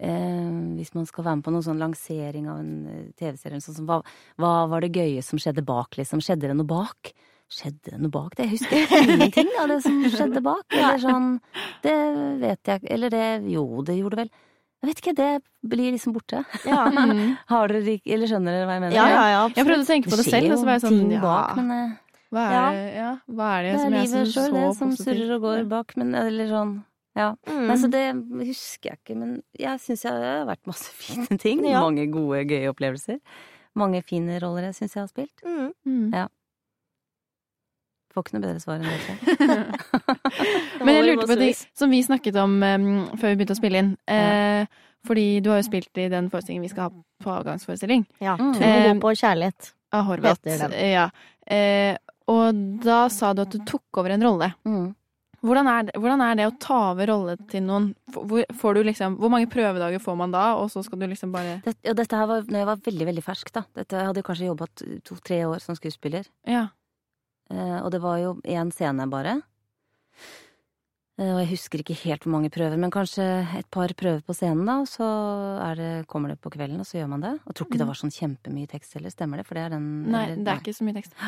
[0.00, 3.64] Eh, hvis man skal være med på noen sånn lansering av en eh, TV-serie eller
[3.66, 3.98] sånn, som, hva,
[4.40, 6.22] hva var det gøye som skjedde bak, liksom?
[6.24, 7.10] Skjedde det noe bak?
[7.50, 8.46] Skjedde det noe bak det?
[8.46, 10.64] Jeg husker ingenting av det som skjedde bak.
[10.72, 11.26] Eller sånn
[11.84, 11.96] Det
[12.40, 14.30] vet jeg Eller det Jo, det gjorde det vel.
[14.80, 15.30] Jeg vet ikke, det
[15.74, 16.38] blir liksom borte.
[16.64, 16.86] Ja.
[16.88, 17.34] Mm.
[17.52, 18.96] Har dere ikke Eller skjønner dere hva jeg mener?
[18.96, 20.96] ja, ja, ja, Jeg prøvde å tenke på det selv, og så var jeg sånn
[21.02, 21.90] ting ja, bak, men eh,
[22.30, 22.64] hva er, Ja.
[22.70, 25.10] det- ja, hva er det, det er som jeg livet syns sjøl, det, som positivt?
[25.10, 26.72] surrer og går bak, men eller sånn
[27.20, 27.30] Ja.
[27.50, 27.62] Mm.
[27.68, 28.02] Nei, så det
[28.48, 31.64] husker jeg ikke, men jeg syns jeg har vært masse fine ting.
[31.68, 31.84] Ja.
[31.84, 33.20] Mange gode, gøye opplevelser.
[33.78, 35.44] Mange fine roller jeg syns jeg har spilt.
[35.46, 35.72] Mm.
[35.86, 36.28] Mm.
[38.10, 38.96] Får ikke noe bedre svar enn det.
[40.84, 42.88] Men jeg lurte på det som vi snakket om um,
[43.20, 43.92] før vi begynte å spille inn.
[44.10, 44.66] Eh,
[45.06, 48.02] fordi du har jo spilt i den forestillingen vi skal ha på avgangsforestilling.
[48.18, 48.34] Ja.
[48.40, 48.54] Mm.
[48.56, 49.70] Tro Eh, håp og kjærlighet.
[49.94, 50.50] Av Horvath.
[50.74, 51.06] Ja.
[51.46, 51.94] Eh,
[52.30, 54.50] og da sa du at du tok over en rolle.
[54.66, 54.90] Mm.
[55.40, 57.86] Hvordan er, det, hvordan er det å ta over rolle til noen?
[58.12, 61.32] Hvor, får du liksom, hvor mange prøvedager får man da, og så skal du liksom
[61.32, 63.62] bare Det, ja, dette her var når jeg var veldig, veldig fersk, da.
[63.78, 64.68] Dette, jeg hadde kanskje jobba
[65.08, 66.28] to-tre år som skuespiller.
[66.44, 66.66] Ja.
[67.48, 69.38] Eh, og det var jo én scene bare.
[71.20, 73.24] Eh, og jeg husker ikke helt hvor mange prøver, men kanskje
[73.58, 74.78] et par prøver på scenen, da.
[74.84, 75.08] Og så
[75.76, 77.34] det, kommer det på kvelden, og så gjør man det.
[77.42, 79.48] Og jeg tror ikke det var sånn kjempemye tekst heller, stemmer det?
[79.48, 81.16] For det er den Nei, eller- det er ikke så mye tekst.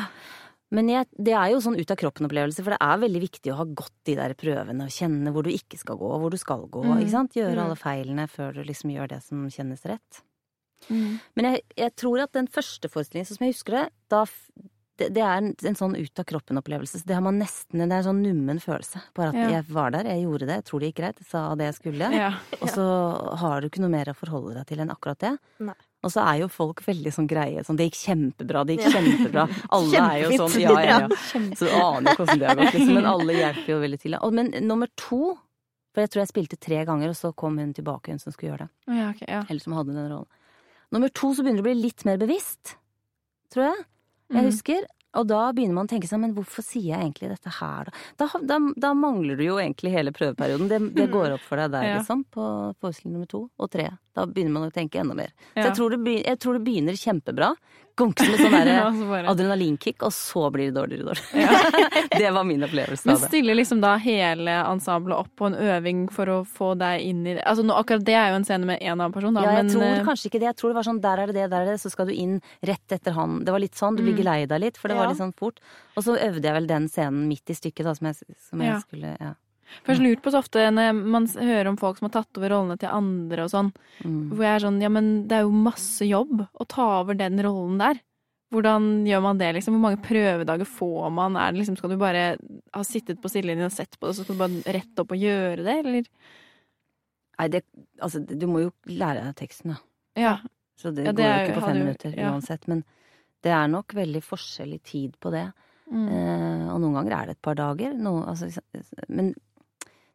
[0.73, 3.57] Men jeg, det er jo sånn ut av kroppen-opplevelse, for det er veldig viktig å
[3.61, 6.37] ha gått de der prøvene og kjenne hvor du ikke skal gå, og hvor du
[6.41, 6.99] skal gå, Mm.
[7.03, 7.33] ikke sant?
[7.37, 7.63] Gjøre Mm.
[7.67, 10.21] alle feilene før du liksom gjør det som kjennes rett.
[10.89, 11.19] Mm.
[11.37, 14.25] Men jeg, jeg tror at den første forestillingen, sånn som jeg husker det, da
[14.97, 16.99] det, det er en, en sånn ut av kroppen-opplevelse.
[17.01, 19.01] Så det har man nesten Det er en sånn nummen følelse.
[19.15, 19.47] Bare at Ja.
[19.49, 21.75] jeg var der, jeg gjorde det, jeg tror det gikk greit, jeg sa det jeg
[21.79, 22.11] skulle.
[22.13, 22.33] Ja.
[22.61, 25.37] Og så har du ikke noe mer å forholde deg til enn akkurat det.
[25.59, 25.73] Nei.
[26.03, 27.63] Og så er jo folk veldig sånn greie.
[27.63, 29.45] Sånn, det gikk kjempebra, det gikk kjempebra.
[29.71, 31.07] Alle er jo sånn, ja, ja, ja.
[31.55, 32.93] Så du aner jo hvordan det har gått, liksom.
[32.97, 34.17] Men alle hjelper jo veldig til.
[34.35, 35.37] Men nummer to
[35.93, 38.49] For jeg tror jeg spilte tre ganger, og så kom hun tilbake, hun som skulle
[38.55, 38.95] gjøre det.
[38.97, 39.43] Ja, okay, ja.
[39.47, 40.25] Eller som hadde den rollen.
[40.91, 42.75] Nummer to så begynner det å bli litt mer bevisst,
[43.53, 43.83] tror jeg.
[44.33, 44.47] Jeg Mm.
[44.49, 44.87] husker.
[45.19, 48.27] Og da begynner man å tenke seg men hvorfor sier jeg egentlig dette her, da?
[48.41, 50.69] Da, da, mangler du jo egentlig hele prøveperioden.
[50.71, 51.99] Det, det går opp for deg der, Ja.
[51.99, 52.47] liksom, på
[52.81, 53.91] forestilling nummer to og tre.
[54.13, 55.33] Da begynner man å tenke enda mer.
[55.53, 57.53] Så jeg tror, det jeg tror det begynner kjempebra.
[57.95, 62.07] Gonk som et sånn derre adrenalinkick, og så blir det dårligere og dårligere.
[62.21, 66.25] det var min opplevelse Men stiller liksom da hele ensemblet opp på en øving for
[66.33, 67.43] å få deg inn i det?
[67.45, 69.65] Altså nå, akkurat det er jo en scene med én annen person, da, Ja, jeg
[69.67, 70.49] men tror eh, kanskje ikke det.
[70.51, 72.13] Jeg tror det var sånn der er det det, der er det, så skal du
[72.17, 73.39] inn rett etter han.
[73.45, 74.25] Det var litt sånn, du blir Mm.
[74.25, 75.01] lei litt, for det Ja.
[75.03, 75.59] var litt sånn fort.
[75.97, 78.15] Og så øvde jeg vel den scenen midt i stykket, da, som jeg,
[78.49, 78.79] som jeg Ja.
[78.81, 79.33] skulle Ja.
[79.83, 82.51] For jeg lurt på så ofte når man hører om folk som har tatt over
[82.53, 83.71] rollene til andre og sånn,
[84.03, 84.29] Mm.
[84.31, 87.39] hvor jeg er sånn ja, men det er jo masse jobb å ta over den
[87.41, 88.01] rollen der.
[88.53, 89.73] Hvordan gjør man det, liksom?
[89.73, 91.35] Hvor mange prøvedager får man?
[91.41, 92.37] Er det liksom, skal du bare
[92.73, 95.17] ha sittet på sidelinjen og sett på det, så skal du bare rette opp og
[95.17, 96.03] gjøre det, eller?
[97.39, 97.63] Nei, det
[98.03, 99.77] Altså, du må jo lære deg teksten, da.
[100.19, 100.35] Ja.
[100.77, 102.29] Så det, Ja, det går jo ikke på fem minutter ja.
[102.31, 102.67] uansett.
[102.67, 102.83] Men
[103.41, 105.47] det er nok veldig forskjellig tid på det.
[105.91, 106.07] Mm.
[106.09, 107.93] Eh, og noen ganger er det et par dager.
[107.97, 108.49] Noe, altså,
[109.09, 109.33] men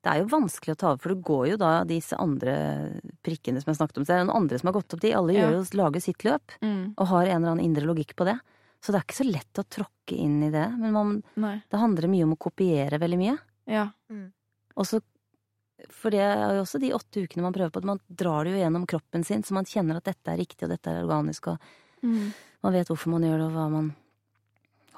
[0.04, 3.60] det er jo vanskelig å ta over, for det går jo da disse andre prikkene
[3.62, 4.04] som jeg snakket om.
[4.04, 5.12] Så det er noen andre som har gått opp de.
[5.14, 5.40] Alle Ja.
[5.50, 6.94] gjør jo, lager sitt løp Mm.
[6.96, 8.38] og har en eller annen indre logikk på det.
[8.80, 10.78] Så det er ikke så lett å tråkke inn i det.
[10.78, 13.38] Men man, det handler mye om å kopiere veldig mye.
[13.66, 13.90] Ja.
[14.76, 15.00] Og så
[15.94, 17.76] For det er jo også de åtte ukene man prøver på.
[17.78, 20.64] at Man drar det jo gjennom kroppen sin, så man kjenner at dette er riktig,
[20.64, 21.58] og dette er organisk, og
[22.02, 22.32] Mm.
[22.64, 23.94] man vet hvorfor man gjør det, og hva man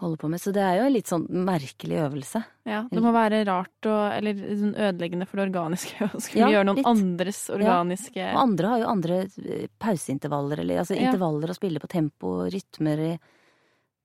[0.00, 0.40] holder på med.
[0.42, 2.42] Så det er jo en litt sånn merkelig øvelse.
[2.68, 2.80] ja.
[2.90, 6.68] Det må være rart og Eller sånn ødeleggende for det organiske å skulle Ja, gjøre
[6.68, 6.90] noen litt.
[6.90, 11.08] andres organiske Og andre har jo andre eh, pauseintervaller, eller altså Ja.
[11.10, 13.18] intervaller å spille på tempo, rytmer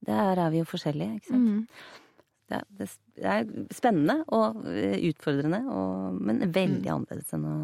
[0.05, 1.49] Der er vi jo forskjellige, ikke sant.
[1.49, 1.67] mm.
[2.45, 2.89] Det, er, det,
[3.25, 7.55] er spennende og eh, utfordrende, og, men veldig annerledes enn å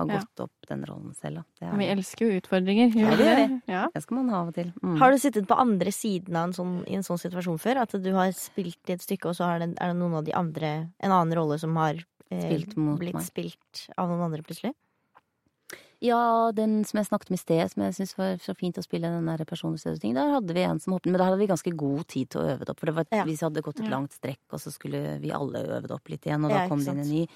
[0.00, 0.44] ha gått Ja.
[0.46, 1.44] opp den rollen selv, da.
[1.60, 2.94] Det er vi elsker jo utfordringer.
[2.96, 3.60] Ja, det gjør vi.
[3.72, 3.84] Ja.
[3.94, 4.72] Det skal man ha av og til.
[4.82, 4.98] Mm.
[4.98, 7.82] Har du sittet på andre siden av en sånn, i en sånn situasjon før?
[7.84, 10.24] At du har spilt i et stykke, og så er det, er det noen av
[10.24, 11.94] de andre En annen rolle som har
[12.30, 13.22] eh, Spilt mot blitt meg.
[13.26, 14.74] spilt av noen andre plutselig?
[16.00, 18.82] Ja, den som jeg snakket med i sted, som jeg syntes var så fint å
[18.86, 21.72] spille, den der personlighetstesting, der hadde vi en som hoppet, men da hadde vi ganske
[21.76, 23.24] god tid til å øve det opp, for det var, Ja.
[23.28, 26.24] vi hadde gått et langt strekk, og så skulle vi alle øve det opp litt
[26.24, 27.26] igjen, og da kom det inn en ny.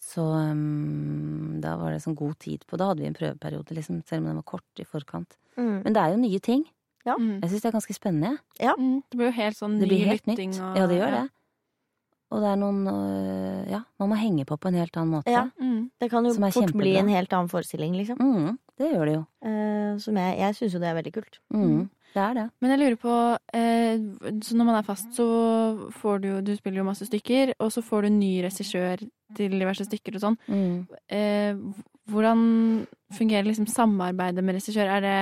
[0.00, 4.00] Så um, da var det sånn god tid på, da hadde vi en prøveperiode, liksom,
[4.08, 5.36] selv om den var kort i forkant.
[5.58, 5.82] Mm.
[5.84, 6.64] Men det er jo nye ting.
[7.04, 7.40] Mm.
[7.40, 8.74] Jeg syns det er ganske spennende, Ja.
[8.78, 9.02] Mm.
[9.08, 11.28] Det blir jo helt sånn ny lytting og Ja, det gjør det.
[12.30, 15.32] Og det er noen øh, Ja, man må henge på på en helt annen måte.
[15.32, 15.48] Ja.
[15.58, 15.90] Mm.
[15.98, 16.82] Det kan jo fort kjempebra.
[16.84, 18.20] bli en helt annen forestilling, liksom.
[18.20, 19.24] Mm, det gjør det jo.
[19.44, 21.40] Uh, som jeg jeg syns jo det er veldig kult.
[21.50, 22.46] Mm, det er det.
[22.60, 23.16] Men jeg lurer på
[23.54, 24.00] eh,
[24.42, 25.26] Så når man er fast, så
[26.00, 29.04] får du jo Du spiller jo masse stykker, og så får du ny regissør
[29.36, 30.38] til diverse stykker og sånn.
[30.50, 30.74] Mm.
[31.14, 31.60] Eh,
[32.10, 32.40] hvordan
[33.14, 34.90] fungerer liksom samarbeidet med regissør?
[34.90, 35.18] Er det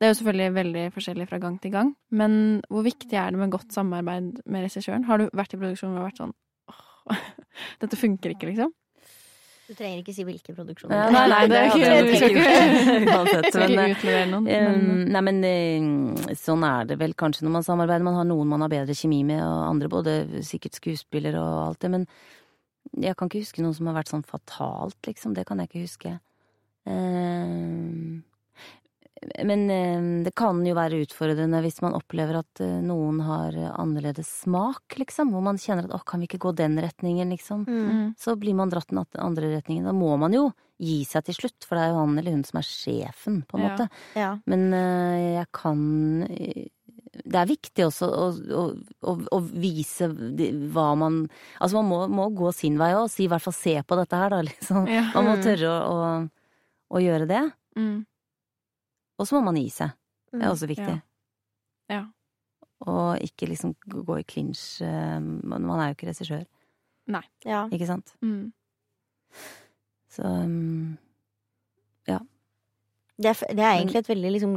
[0.00, 2.32] Det er jo selvfølgelig veldig forskjellig fra gang til gang, men
[2.66, 5.04] hvor viktig er det med godt samarbeid med regissøren?
[5.06, 6.32] Har du vært i produksjon og vært sånn
[6.72, 7.20] åh,
[7.84, 8.72] dette funker ikke, liksom?
[9.68, 10.96] Du trenger ikke si hvilke produksjoner.
[10.96, 13.78] Ja, Nei, nei, det er ikke- det vi skal ikke Uansett, men,
[14.48, 18.02] eh, Men, Nei, men eh, sånn er det vel kanskje når man samarbeider.
[18.04, 21.80] Man har noen man har bedre kjemi med, og andre både sikkert skuespillere og alt
[21.86, 21.90] det.
[21.94, 22.06] Men
[23.00, 25.32] jeg kan ikke huske noen som har vært sånn fatalt, liksom.
[25.34, 26.18] Det kan jeg ikke huske.
[26.86, 28.20] Eh,
[29.44, 34.26] Men eh, det kan jo være utfordrende hvis man opplever at eh, noen har annerledes
[34.42, 35.30] smak, liksom.
[35.34, 37.62] Hvor man kjenner at å, kan vi ikke gå den retningen, liksom.
[37.68, 38.14] Mm.
[38.18, 39.86] Så blir man dratt den andre retningen.
[39.86, 40.48] Da må man jo
[40.82, 43.58] gi seg til slutt, for det er jo han eller hun som er sjefen, på
[43.58, 43.68] en Ja.
[43.70, 43.88] måte.
[44.18, 44.30] Ja.
[44.50, 45.84] Men eh, jeg kan
[47.22, 48.62] Det er viktig også å, å,
[49.04, 51.18] å, å vise hva man
[51.60, 54.16] Altså man må, må gå sin vei òg, si i hvert fall se på dette
[54.16, 54.88] her, da, liksom.
[54.90, 55.04] Ja.
[55.14, 55.44] Man må Mm.
[55.44, 55.74] tørre
[56.92, 57.42] å gjøre det.
[57.78, 58.02] Mm.
[59.22, 59.92] Og så må man gi seg.
[60.32, 60.96] Det er også viktig.
[61.92, 62.02] Ja.
[62.90, 64.80] Og ikke liksom gå i clinch.
[64.82, 66.42] eh, Man er jo ikke regissør,
[67.46, 67.68] ja.
[67.70, 68.14] ikke sant?
[68.22, 68.52] Mm.
[70.12, 70.98] Så um,
[73.20, 74.52] Det, er, det er egentlig et veldig liksom,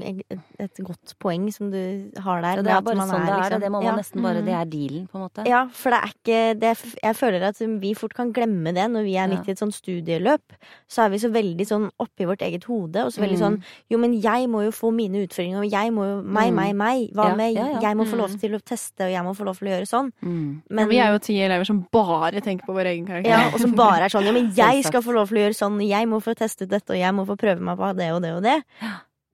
[0.59, 2.55] et, godt poeng som du har der.
[2.55, 3.35] ja, det er bare sånn det er.
[3.35, 3.95] liksom- Det, det må man ja.
[3.99, 4.45] nesten bare Mm.
[4.45, 5.45] Det er dealen, på en måte.
[5.47, 8.87] Ja, for det er ikke det er, Jeg føler at vi fort kan glemme det
[8.89, 10.41] når vi er midt i et sånn studieløp.
[10.89, 13.43] Så er vi så veldig sånn oppi vårt eget hode, og så veldig Mm.
[13.59, 16.55] sånn Jo, men jeg må jo få mine utfordringer, og jeg må jo Meg, Mm.
[16.55, 17.13] meg, meg.
[17.13, 17.53] Hva med.
[17.55, 18.39] Jeg må få lov Mm.
[18.39, 20.11] til å teste, og jeg må få lov til å gjøre sånn.
[20.23, 20.61] Mm.
[20.69, 23.27] Men vi er jo ti elever som bare tenker på vår egen karakter.
[23.29, 25.55] Ja, og som bare er sånn Jo, men jeg skal få lov til å gjøre
[25.59, 28.21] sånn, jeg må få testet dette, og jeg må få prøve meg på det og
[28.21, 28.44] det og det.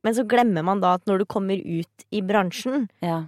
[0.04, 3.24] Men så glemmer man da at når du kommer ut i bransjen, Ja.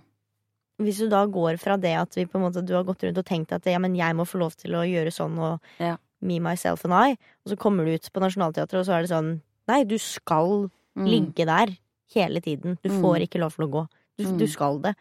[0.82, 3.20] hvis du da går fra det at vi på en måte, du har gått rundt
[3.22, 5.98] og tenkt at ja, men jeg må få lov til å gjøre sånn og Ja.
[6.22, 7.12] me, myself and I,
[7.46, 10.70] og så kommer du ut på Nationaltheatret, og så er det sånn Nei, du skal
[10.98, 11.08] Mm.
[11.08, 11.78] ligge der
[12.14, 12.78] hele tiden.
[12.84, 13.02] Du Mm.
[13.02, 13.88] får ikke lov til å gå.
[14.18, 14.38] Du, Mm.
[14.38, 14.96] du skal det.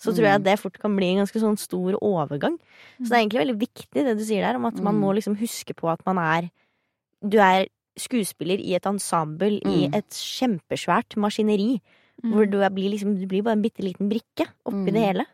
[0.00, 2.58] Så tror jeg at det fort kan bli en ganske sånn stor overgang.
[3.00, 5.00] Så det er egentlig veldig viktig det du sier der, om at man Mm.
[5.00, 6.50] må liksom huske på at man er
[7.26, 7.66] Du er
[7.98, 9.94] skuespiller i et ensemble i Mm.
[9.94, 11.80] et kjempesvært maskineri.
[12.24, 12.32] Mm.
[12.32, 14.92] Hvor du, blir liksom, du blir bare en bitte liten brikke oppi Mm.
[14.92, 15.26] det hele.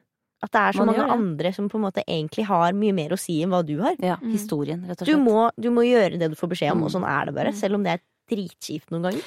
[0.42, 3.08] At det er så Man mange andre som på en måte egentlig har mye mer
[3.10, 3.96] å si enn hva du har.
[3.98, 4.32] Ja, Mm.
[4.32, 5.24] historien, rett og Du slett.
[5.24, 7.00] må, du må gjøre det du får beskjed om, og Mm.
[7.00, 7.48] sånn er det bare.
[7.52, 7.54] Mm.
[7.54, 8.00] Selv om det er
[8.36, 9.22] dritkjipt noen ganger.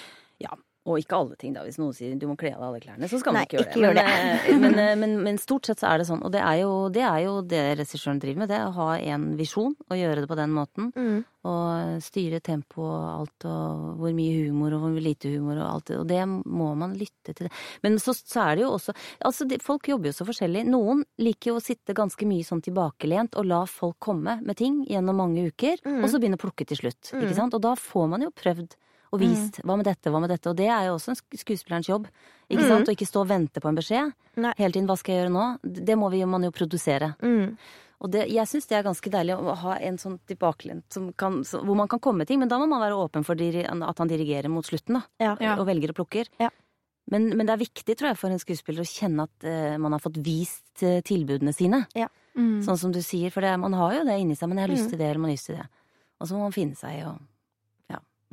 [0.87, 1.65] Og ikke alle ting, da.
[1.67, 3.57] Hvis noen sier du må kle av deg alle klærne, så skal Nei, man ikke
[3.57, 3.83] gjøre ikke det.
[3.83, 4.59] gjør Men, det.
[4.63, 6.23] men, eh, men, men stort sett så er det sånn.
[6.23, 8.49] Og det er jo det, er jo det regissøren driver med.
[8.53, 10.93] Det er å ha en visjon og gjøre det på den måten.
[10.95, 11.17] Mm.
[11.47, 15.85] Og styre tempo og alt, og hvor mye humor og hvor lite humor og alt
[15.91, 15.99] det.
[16.01, 17.47] Og det må man lytte til.
[17.85, 18.95] Men så, så er det jo også
[19.27, 20.65] Altså, de, folk jobber jo så forskjellig.
[20.67, 24.81] Noen liker jo å sitte ganske mye sånn tilbakelent og la folk komme med ting
[24.89, 26.01] gjennom mange uker, Mm.
[26.03, 27.11] og så begynne å plukke til slutt.
[27.13, 27.21] Mm.
[27.23, 27.53] Ikke sant?
[27.55, 28.75] Og da får man jo prøvd
[29.11, 30.49] og vist hva med dette, hva med dette.
[30.49, 32.07] Og det er jo også en sk- skuespillerens jobb.
[32.49, 32.67] Ikke Mm.
[32.69, 32.87] sant?
[32.87, 34.53] Å ikke stå og vente på en beskjed Nei.
[34.57, 34.87] hele tiden.
[34.87, 35.59] Hva skal jeg gjøre nå?
[35.85, 37.15] Det må vi, man jo produsere.
[37.21, 37.57] Mm.
[37.99, 41.39] Og det, jeg syns det er ganske deilig å ha en sånn tilbakelent som kan,
[41.43, 43.97] så, hvor man kan komme med ting, men da må man være åpen for at
[43.97, 45.01] han dirigerer mot slutten, da.
[45.19, 45.35] Ja.
[45.41, 45.55] Ja.
[45.57, 46.27] Og velger og plukker.
[46.39, 46.49] Ja.
[47.09, 49.93] Men, men det er viktig, tror jeg, for en skuespiller å kjenne at uh, man
[49.93, 51.87] har fått vist uh, tilbudene sine.
[52.37, 52.61] Mm.
[52.61, 54.75] Sånn som du sier, for det, man har jo det inni seg, men jeg har
[54.75, 54.89] lyst Mm.
[54.91, 55.67] til det, eller man har lyst til det.
[56.21, 57.17] Og så må man finne seg i å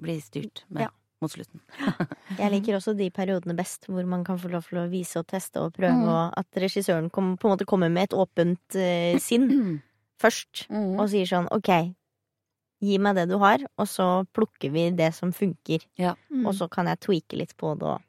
[0.00, 0.88] bli styrt med Ja.
[1.22, 1.60] mot slutten.
[2.38, 5.26] Jeg liker også de periodene best hvor man kan få lov til å vise og
[5.26, 6.08] teste og prøve, Mm.
[6.08, 9.48] og at regissøren kom, på en måte kommer med et åpent uh, sinn
[10.22, 10.98] først, Mm.
[11.00, 11.94] og sier sånn ok,
[12.84, 16.46] gi meg det du har, og så plukker vi det som funker, Mm.
[16.46, 18.02] og så kan jeg tweake litt på det og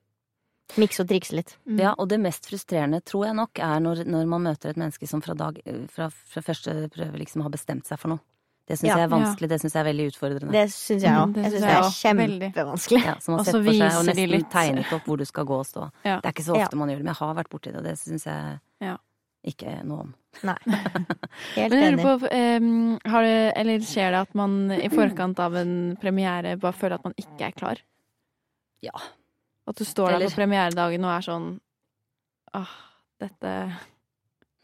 [0.82, 1.56] mikse og trikse litt.
[1.70, 1.80] Mm.
[1.80, 5.08] Ja, og det mest frustrerende, tror jeg nok, er når, når man møter et menneske
[5.08, 5.60] som fra, dag,
[5.94, 8.20] fra, fra første prøve liksom har bestemt seg for noe.
[8.68, 8.96] Det syns Ja.
[8.98, 10.52] jeg er vanskelig, det syns jeg er veldig utfordrende.
[10.52, 11.26] Det syns jeg òg.
[11.28, 13.04] Mm, det Jeg syns det er kjempevanskelig.
[13.06, 15.26] Ja, som har Og sett så for seg og nesten litt- tegnet opp hvor du
[15.26, 15.92] skal gå og stå.
[16.04, 16.16] Ja.
[16.22, 16.78] Det er ikke så ofte Ja.
[16.80, 18.98] man gjør det, men jeg har vært borti det, og det syns jeg Ja.
[19.46, 20.16] ikke noe om.
[20.44, 20.58] Nei.
[21.56, 22.02] Helt Men jeg enig.
[22.02, 26.74] på, um, har det, eller skjer det at man i forkant av en premiere bare
[26.74, 27.78] føler at man ikke er klar?
[28.82, 28.92] Ja.
[29.68, 31.60] At du står der på premieredagen og er sånn
[32.56, 32.68] Åh,
[33.20, 33.72] dette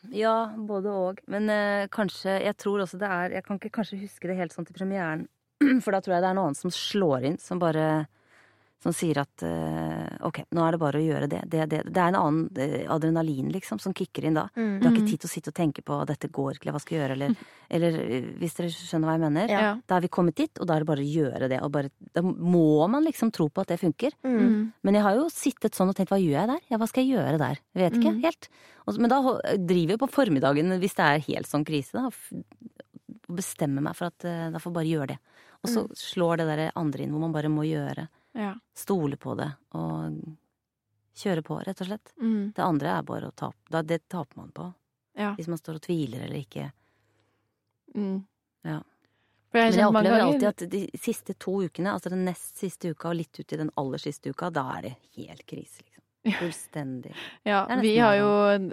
[0.10, 1.20] Ja, både og.
[1.30, 4.56] Men eh, kanskje Jeg tror også det er Jeg kan ikke kanskje huske det helt
[4.56, 5.28] sånn til premieren,
[5.84, 8.08] for da tror jeg det er noe annet som slår inn, som bare
[8.82, 11.41] som sier at eh, ok, nå er det bare å gjøre det.
[11.52, 14.48] Det, det, det er en annen eh, adrenalin, liksom, som kicker inn da.
[14.58, 14.80] Mm.
[14.82, 16.76] Du har ikke tid til å sitte og tenke på at dette går ikke, eller
[16.78, 17.36] hva skal jeg gjøre, eller,
[17.78, 19.54] eller eh, hvis dere skjønner hva jeg mener.
[19.54, 19.67] Ja.
[19.86, 21.60] Da er vi kommet dit, og da er det bare å gjøre det.
[21.62, 24.17] Og bare, da må man liksom tro på at det funker.
[24.26, 24.38] Mm.
[24.41, 24.62] Mm.
[24.89, 26.65] Men jeg har jo sittet sånn og tenkt hva gjør jeg der?
[26.74, 27.62] Ja, hva skal jeg gjøre der?
[27.78, 28.24] Jeg vet ikke Mm.
[28.26, 28.50] helt.
[28.89, 29.22] Og, men da
[29.62, 34.10] driver jeg på formiddagen, hvis det er helt sånn krise, da, og bestemmer meg for
[34.10, 35.20] at da får bare gjøre det.
[35.62, 38.08] Og så slår det der andre inn hvor man bare må gjøre.
[38.34, 38.54] Ja.
[38.74, 40.22] Stole på det og
[41.22, 42.13] kjøre på, rett og slett.
[42.22, 42.52] Mm.
[42.56, 43.60] Det andre er bare å tape.
[43.70, 44.70] Da, det taper man på.
[45.20, 45.34] Ja.
[45.36, 46.72] Hvis man står og tviler eller ikke.
[47.96, 48.24] Mm.
[48.63, 48.80] Ja.
[49.52, 53.10] Jeg Men jeg opplever alltid at de siste to ukene, altså den nest siste uka
[53.10, 55.90] og litt ut i den aller siste uka, da er det helt krise, liksom.
[56.21, 57.15] Fullstendig.
[57.47, 58.27] Ja, vi har jo,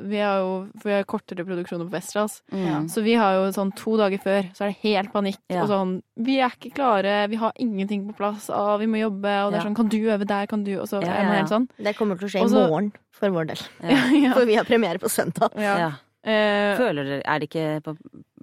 [0.05, 2.43] vi har jo For vi har kortere produksjoner på Westerdals.
[2.53, 2.89] Mm.
[2.93, 5.41] Så vi har jo sånn to dager før, så er det helt panikk.
[5.49, 5.63] Ja.
[5.65, 5.95] Og sånn
[6.29, 9.63] Vi er ikke klare, vi har ingenting på plass, å, vi må jobbe, og det
[9.63, 11.71] er sånn Kan du øve der, kan du Og så Ja, er man helt sånn.
[11.79, 13.65] Det kommer til å skje Også, i morgen for vår del.
[14.37, 15.57] For vi har premiere på søndag.
[15.59, 15.97] ja.
[16.29, 16.35] Ja.
[16.35, 17.95] Eh, Føler dere Er det ikke på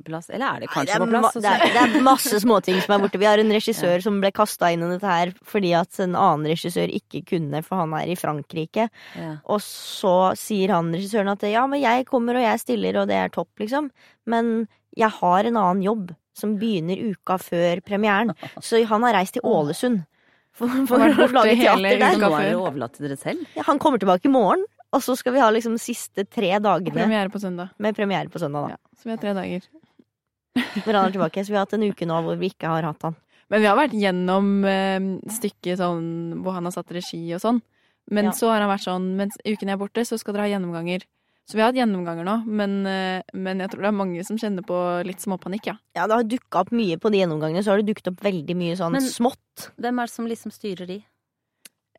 [0.05, 0.29] plass?
[0.33, 1.37] Eller er det Nei, kanskje det, er på plass?
[1.37, 3.19] det, er, det er masse småting som er borte.
[3.21, 6.49] Vi har en regissør som ble kasta inn i dette her fordi at en annen
[6.51, 8.89] regissør ikke kunne, for han er i Frankrike.
[9.17, 9.31] ja.
[9.45, 13.17] Og så sier han regissøren at ja, men jeg kommer og jeg stiller, og det
[13.21, 13.91] er topp, liksom.
[14.29, 14.67] Men
[14.97, 18.33] jeg har en annen jobb som begynner uka før premieren.
[18.65, 20.03] Så han har reist til Ålesund.
[20.55, 22.15] For, for å lage teater der.
[22.19, 22.61] nå er før.
[22.69, 23.41] overlatt til dere selv?
[23.57, 24.61] Ja, han kommer tilbake i morgen,
[24.95, 27.69] og så skal vi ha liksom siste tre dagene premiere på søndag.
[27.77, 28.65] med premiere på søndag.
[28.69, 29.61] da Ja, så vi har tre dager.
[30.55, 31.43] Når han er tilbake.
[31.43, 33.15] Så vi har hatt en uke nå hvor vi ikke har hatt han.
[33.51, 37.59] Men vi har vært gjennom eh, stykket sånn hvor han har satt regi og sånn.
[38.09, 38.31] Men Ja.
[38.37, 41.03] så har han vært sånn mens uken jeg er borte, så skal dere ha gjennomganger.
[41.45, 44.37] Så vi har hatt gjennomganger nå, men, eh, men jeg tror det er mange som
[44.37, 45.75] kjenner på litt småpanikk, ja.
[45.95, 47.61] Ja, det har dukka opp mye på de gjennomgangene.
[47.63, 49.69] Så har det dukket opp veldig mye sånn Men- smått.
[49.77, 51.03] Hvem er det som liksom styrer de?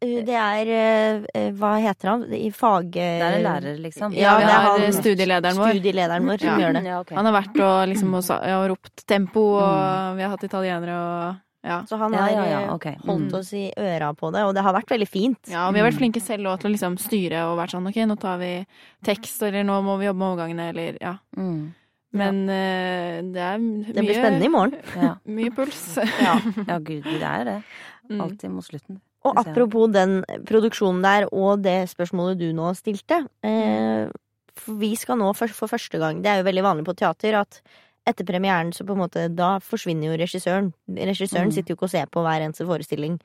[0.03, 2.25] Uh, Det er eh, eh, Hva heter han?
[2.37, 2.91] I fag...
[2.93, 4.13] Det er en lærer, liksom?
[4.15, 5.73] Ja, det er han- studielederen vår.
[5.73, 6.57] Studielederen vår som Ja.
[6.67, 6.85] gjør det.
[6.85, 7.17] Ja, okay.
[7.17, 10.17] Han har vært og liksom og, og ropt tempo, og Mm.
[10.17, 11.37] vi har hatt italienere og
[11.67, 11.81] ja.
[11.89, 12.85] Så han har ja, ja, eh, ok.
[13.07, 13.39] holdt Mm.
[13.41, 15.39] oss i øra på det, og det har vært veldig fint.
[15.49, 15.67] ja.
[15.67, 17.97] Og vi har vært flinke selv også til å liksom styre og vært sånn ok,
[18.07, 18.67] nå tar vi
[19.03, 21.17] tekst, eller nå må vi jobbe med overgangene, eller ja.
[21.37, 21.73] Mm.
[22.13, 24.75] Men eh, det er mye Det blir spennende i morgen.
[24.95, 25.17] Ja.
[25.27, 25.99] Mye puls.
[26.23, 26.39] Ja.
[26.69, 27.63] ja, gud, det er det.
[28.11, 28.21] Mm.
[28.23, 29.01] Alltid mot slutten.
[29.27, 33.23] Og apropos den produksjonen der, og det spørsmålet du nå stilte.
[33.43, 34.09] Eh,
[34.57, 37.35] for vi skal nå for, for første gang Det er jo veldig vanlig på teater
[37.43, 37.61] at
[38.09, 40.73] etter premieren så på en måte Da forsvinner jo regissøren.
[40.89, 41.53] Regissøren Mm.
[41.53, 43.19] sitter jo ikke og ser på hver eneste forestilling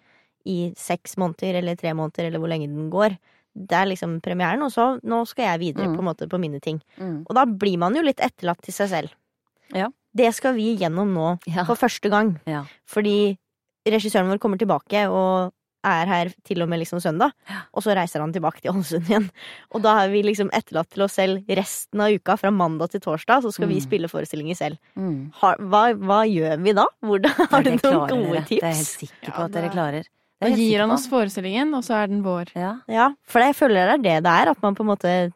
[0.46, 3.18] i seks måneder eller tre måneder eller hvor lenge den går.
[3.54, 5.96] det er liksom premieren, og så nå skal jeg videre Mm.
[5.96, 6.82] på en måte på mine ting.
[6.98, 7.26] Mm.
[7.30, 9.10] Og da blir man jo litt etterlatt til seg selv.
[9.76, 9.90] Ja.
[10.16, 11.64] Det skal vi gjennom nå Ja.
[11.66, 12.40] for første gang.
[12.48, 12.64] Ja.
[12.88, 13.38] Fordi
[13.86, 15.52] regissøren vår kommer tilbake og
[15.84, 17.32] er her til og med liksom søndag,
[17.74, 19.30] og så reiser han tilbake til Ålesund igjen.
[19.74, 23.02] Og da er vi liksom etterlatt til oss selv resten av uka, fra mandag til
[23.02, 23.86] torsdag, så skal vi Mm.
[23.88, 24.78] spille forestillinger selv.
[24.96, 25.32] Mm.
[25.42, 26.86] Har, hva, hva gjør vi da?
[27.02, 28.46] Hvordan, har du noen gode dere.
[28.46, 28.62] tips?
[28.62, 30.04] Det er jeg helt sikker på Ja, at dere klarer.
[30.42, 32.50] Det er Da gir han oss forestillingen, og så er den vår.
[32.56, 32.72] Ja.
[32.90, 35.34] Ja, for jeg føler det er det det er, at man på en måte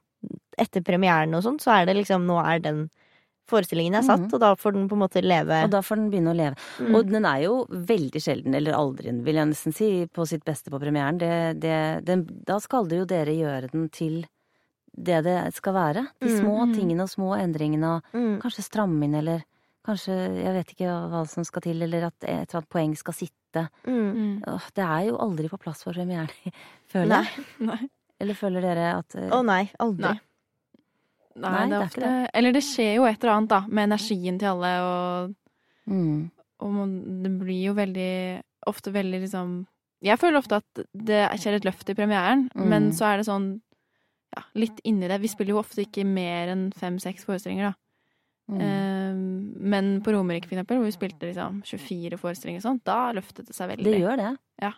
[0.57, 2.89] etter premieren og sånn, så er det liksom Nå er den
[3.47, 4.33] forestillingen er satt, Mhm.
[4.33, 5.63] og da får den på en måte leve.
[5.63, 6.55] Og da får den begynne å leve.
[6.79, 6.95] Mm.
[6.95, 10.69] Og den er jo veldig sjelden, eller aldri, vil jeg nesten si, på sitt beste
[10.71, 11.17] på premieren.
[11.17, 14.25] Det, det, den, da skal det jo dere gjøre den til
[14.97, 16.07] det det skal være.
[16.21, 16.39] De Mm.
[16.39, 16.73] små Mm.
[16.75, 18.39] tingene og små endringene, og Mm.
[18.41, 19.43] kanskje stramme inn, eller
[19.85, 23.13] kanskje, jeg vet ikke hva som skal til, eller at et eller annet poeng skal
[23.13, 23.69] sitte.
[23.85, 24.13] Mm.
[24.15, 24.43] Mm.
[24.47, 26.29] Åh, det er jo aldri på plass for premieren,
[26.91, 27.45] føler jeg.
[27.59, 27.89] Nei.
[28.19, 30.01] Eller føler dere at eh, Å nei, aldri.
[30.01, 30.19] Nei.
[31.35, 32.29] Nei, Nei, det det er er ofte det.
[32.39, 35.35] Eller det skjer jo et eller annet, da, med energien til alle, og,
[35.91, 36.19] mm,
[36.63, 38.11] og man, det blir jo veldig
[38.65, 39.49] Ofte veldig liksom
[40.01, 42.67] Jeg føler ofte at det skjer et løft i premieren, Mm.
[42.71, 43.61] men så er det sånn
[44.35, 45.19] ja, litt inni det.
[45.21, 47.75] Vi spiller jo ofte ikke mer enn fem-seks forestillinger, da.
[48.51, 48.61] mm.
[48.61, 49.13] Eh,
[49.69, 53.47] men på Romerike, for eksempel, hvor vi spilte liksom 24 forestillinger og sånt, da løftet
[53.47, 53.85] det seg veldig.
[53.85, 54.73] Det gjør det.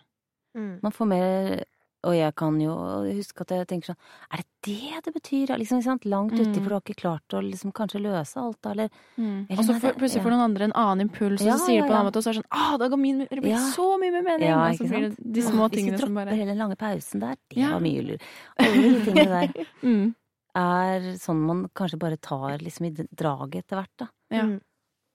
[0.58, 0.80] Mm.
[0.84, 1.64] Man får mer
[2.06, 2.74] Og jeg kan jo
[3.10, 3.98] huske at jeg tenker sånn
[4.32, 5.54] Er det det det betyr?
[5.58, 6.06] Liksom, sant?
[6.06, 6.41] Langt Mm.
[6.45, 9.48] uti, for du har ikke klart å liksom kanskje løse alt, da, eller Mm.
[9.50, 11.82] Eller Og så plutselig får noen andre en annen impuls, og Ja, så sier de
[11.82, 13.41] ja, på en annen måte, og så er det sånn ah, da går min det
[13.41, 14.50] blir så mye mer mening!
[14.50, 15.34] Ja, og så ikke blir det sant?
[15.34, 18.02] de små Hvis vi tingene som dropper hele den lange pausen der, det var mye
[18.06, 18.20] lur.
[18.60, 20.16] Alle de tingene der mm.
[20.56, 24.08] er sånn man kanskje bare tar liksom i draget etter hvert, da.
[24.30, 24.45] Ja.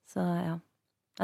[0.08, 0.58] Så ja.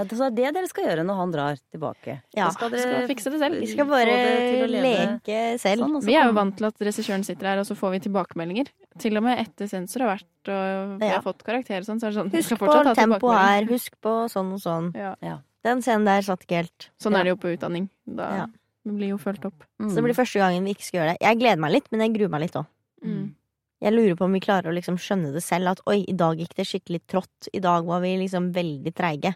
[0.06, 2.20] Så er det dere skal gjøre når han drar tilbake.
[2.36, 3.58] Ja, Så skal Skal fikse det selv.
[3.60, 5.82] Vi skal bare det leke selv.
[5.82, 8.68] sånn, Vi er jo vant til at regissøren sitter her, og så får vi tilbakemeldinger.
[8.98, 12.06] Til og med etter sensor har vært, og vi har fått karakter og sånn, så
[12.06, 14.92] er det sånn Husk på tempo her, husk på sånn og sånn.
[14.94, 15.14] Ja.
[15.22, 15.38] Ja.
[15.64, 16.90] Den scenen der satt ikke helt.
[17.00, 17.88] Sånn er det jo på utdanning.
[18.06, 18.46] Da Ja.
[18.84, 19.64] vi blir jo fulgt opp.
[19.80, 19.90] Mm.
[19.90, 21.20] Så det blir første gangen vi ikke skal gjøre det.
[21.20, 22.66] Jeg gleder meg litt, men jeg gruer meg litt òg.
[23.04, 23.34] Mm.
[23.80, 26.36] Jeg lurer på om vi klarer å liksom skjønne det selv, at oi, i dag
[26.36, 27.48] gikk det skikkelig trått.
[27.54, 29.34] I dag var vi liksom veldig treige.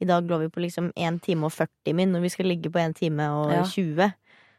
[0.00, 2.70] I dag lå vi på liksom 1 time og 40 min, og vi skal ligge
[2.70, 3.62] på 1 time og Ja.
[3.64, 4.12] 20.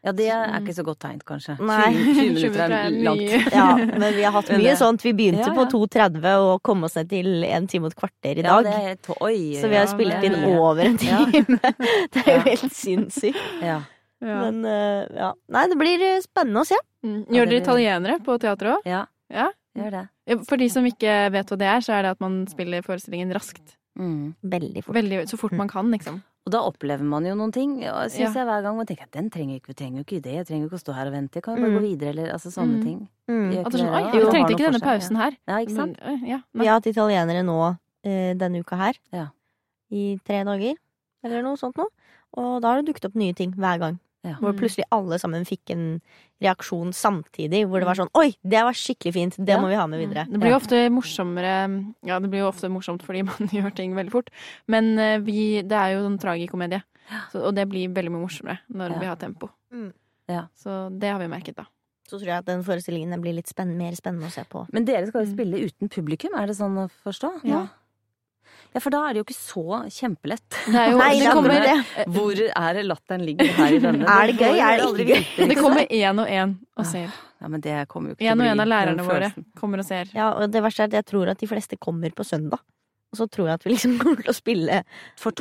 [0.04, 1.56] Ja, det er ikke så godt tegn, kanskje.
[1.58, 1.90] Nei.
[1.92, 3.52] 20, 20 20 minutter er langt.
[3.58, 5.02] Ja, men vi har hatt mye sånt.
[5.02, 8.38] Vi begynte Ja, på 2.30 og kom oss ned til 1 time og et kvarter
[8.38, 8.46] i dag.
[8.46, 11.18] Ja, det er, to- oi, Så vi har Ja, spilt inn er- over en Ja.
[11.26, 11.58] time.
[12.14, 12.42] Det er jo Ja.
[12.46, 13.36] helt sinnssykt.
[13.62, 13.80] ja.
[14.20, 14.50] Ja.
[14.50, 15.32] Men eh, ja.
[15.48, 16.74] Nei, det blir eh, spennende å se.
[17.06, 17.26] Mm.
[17.30, 18.86] Gjør det dere italienere på teatret òg?
[18.86, 19.50] ja, Ja.
[19.76, 20.08] gjør det.
[20.48, 23.30] For de som ikke vet hva det er, så er det at man spiller forestillingen
[23.34, 23.76] raskt.
[23.96, 24.34] Mm.
[24.42, 24.94] Veldig fort.
[24.94, 26.22] Veldig, så fort man kan, liksom.
[26.46, 28.32] Og da opplever man jo noen ting, og syns Ja.
[28.32, 28.76] jeg hver gang.
[28.76, 30.80] Man tenker at den trenger ikke, vi trenger jo ikke det, jeg trenger jo ikke
[30.80, 31.78] å stå her og vente, kan jo bare Mm.
[31.78, 32.82] gå videre, eller altså sånne Mm.
[32.84, 33.08] ting.
[33.28, 33.50] Mm.
[33.52, 34.12] Er sånn, dere Oi, det?
[34.24, 35.32] vi trengte ikke denne pausen her.
[35.46, 35.98] Ja, ikke sant?
[36.04, 38.94] Men, ja, Vi har hatt italienere nå eh, denne uka her.
[39.12, 39.26] Ja.
[39.90, 40.74] I tre dager,
[41.24, 41.88] eller noe sånt noe.
[42.34, 43.98] Og da har det dukket opp nye ting hver gang.
[44.24, 44.34] Ja.
[44.40, 44.58] Hvor Mm.
[44.58, 46.00] plutselig alle sammen fikk en
[46.42, 47.66] reaksjon samtidig.
[47.68, 49.36] Hvor det var sånn Oi, det var skikkelig fint!
[49.38, 49.60] Det Ja.
[49.60, 50.26] må vi ha med videre.
[50.30, 53.94] Det blir jo ofte morsommere Ja, det blir jo ofte morsomt fordi man gjør ting
[53.94, 54.30] veldig fort.
[54.66, 56.82] Men eh, vi, det er jo en tragikomedie,
[57.32, 58.98] så, og det blir veldig mye morsommere når Ja.
[58.98, 59.50] vi har tempo.
[59.72, 59.92] Mm.
[60.28, 60.46] Ja.
[60.56, 61.64] Så det har vi merket, da.
[62.08, 64.66] Så tror jeg at den forestillingen blir litt spenn mer spennende å se på.
[64.72, 65.36] Men dere skal jo Mm.
[65.36, 67.44] spille uten publikum, er det sånn å forstå?
[67.44, 67.68] Ja.
[68.78, 70.56] Ja, for da er det jo ikke så kjempelett.
[70.70, 72.04] Er jo Nei, det kommer, er det.
[72.14, 74.06] Hvor er det latteren ligger her i denne?
[74.14, 74.54] Er det gøy?
[74.54, 75.48] Er det aldri ikke gøy?
[75.50, 77.10] det kommer én og én og ser.
[77.42, 80.14] Ja, men det kommer jo ikke En og bli av lærerne våre kommer og ser.
[80.14, 82.62] Ja, og det verste er at jeg tror at de fleste kommer på søndag.
[83.10, 84.80] Og så tror jeg at vi liksom kommer til å spille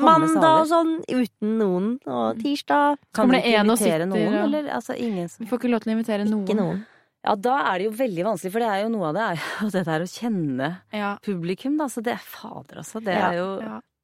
[0.01, 1.87] mandag og sånn uten noen.
[2.09, 4.69] Og tirsdag Kan kommer dere ikke en og invitere noen, og- eller?
[4.81, 6.45] Altså ingen som Vi får ikke lov til å invitere noen.
[6.47, 6.85] ikke noen.
[7.27, 9.41] Ja, da er det jo veldig vanskelig, for det er jo noe av det er
[9.41, 11.89] jo det der å kjenne Ja, publikum, da.
[11.91, 13.03] Så det er fader, altså.
[13.03, 13.49] Det er jo.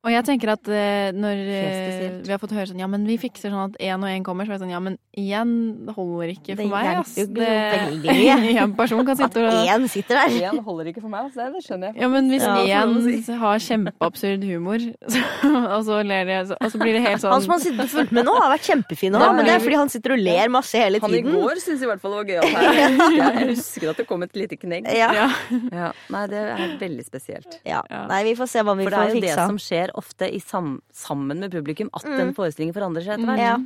[0.04, 3.16] Og jeg tenker at eh, når eh, vi har fått høre sånn Ja, men vi
[3.22, 5.54] fikser sånn at én og én kommer, så er det sånn Ja, men én
[5.96, 7.14] holder ikke for meg, ass.
[7.16, 8.56] hjelper jo ikke veldig.
[8.66, 10.36] En person kan sitte og én sitter der.
[10.50, 11.38] Én holder ikke for meg, ass.
[11.40, 12.02] Det skjønner jeg.
[12.04, 12.82] Ja, men hvis Ja,
[13.24, 13.38] si.
[13.46, 14.84] har kjempeabsurd humor,
[15.14, 15.24] så,
[15.78, 17.86] og så ler de, så- og så blir det helt sånn Han som har sittet
[17.88, 20.24] og fulgt med nå, har vært kjempefin nå, men det er fordi han sitter og
[20.28, 21.32] ler masse hele tiden.
[21.32, 23.00] Han i går syntes i hvert fall det var gøyalt her.
[23.24, 24.92] Jeg husker- at det kom et lite knegg.
[25.00, 25.30] Ja.
[25.72, 25.90] Ja.
[26.12, 27.60] Nei, det er veldig spesielt.
[27.64, 27.80] Ja.
[27.88, 28.04] Ja.
[28.12, 29.00] Nei, vi får se hva vi får fiksa.
[29.00, 32.18] For det er jo det som skjer ofte i sam sammen med publikum, at Mm.
[32.18, 33.40] den forestillingen forandrer seg etter hvert.
[33.40, 33.58] Ja.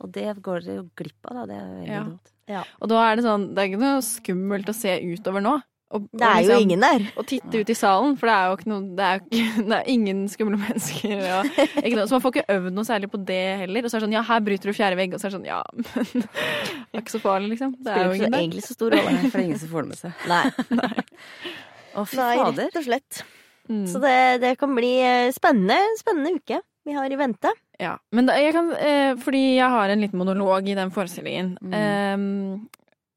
[0.00, 1.46] Og det går dere jo glipp av, da.
[1.46, 2.04] Det er veldig Ja.
[2.04, 2.30] dumt.
[2.82, 5.62] Og da er det sånn Det er ikke noe skummelt å se utover nå.
[5.92, 6.98] og, Det er og jo liksom- ingen der.
[7.18, 9.56] å titte ut i salen, for det er jo ikke noe Det er, jo ikke,
[9.68, 11.10] det er ingen skumle mennesker.
[11.20, 11.42] Ja.
[11.42, 13.84] ikke noe, så man får ikke øvd noe særlig på det heller.
[13.84, 15.38] Og så er det sånn ja, her bryter du fjerde vegg, og så er det
[15.40, 15.84] sånn ja, men
[16.22, 17.74] det er ikke så farlig, liksom.
[17.82, 18.38] Det er jo ingen der.
[18.40, 19.18] egentlig så stor rolle.
[19.30, 20.12] For det er ingen som får det med seg.
[20.30, 20.44] Nei,
[21.94, 22.64] Å, fy Nei fader.
[22.70, 23.22] rett og slett.
[23.70, 23.84] Mm.
[23.86, 27.52] Så det, det kan bli eh, spennende, spennende uke vi har i vente.
[27.78, 31.52] Ja, men da, jeg kan, eh, fordi jeg har en liten monolog i den forestillingen.
[31.62, 32.68] Mm.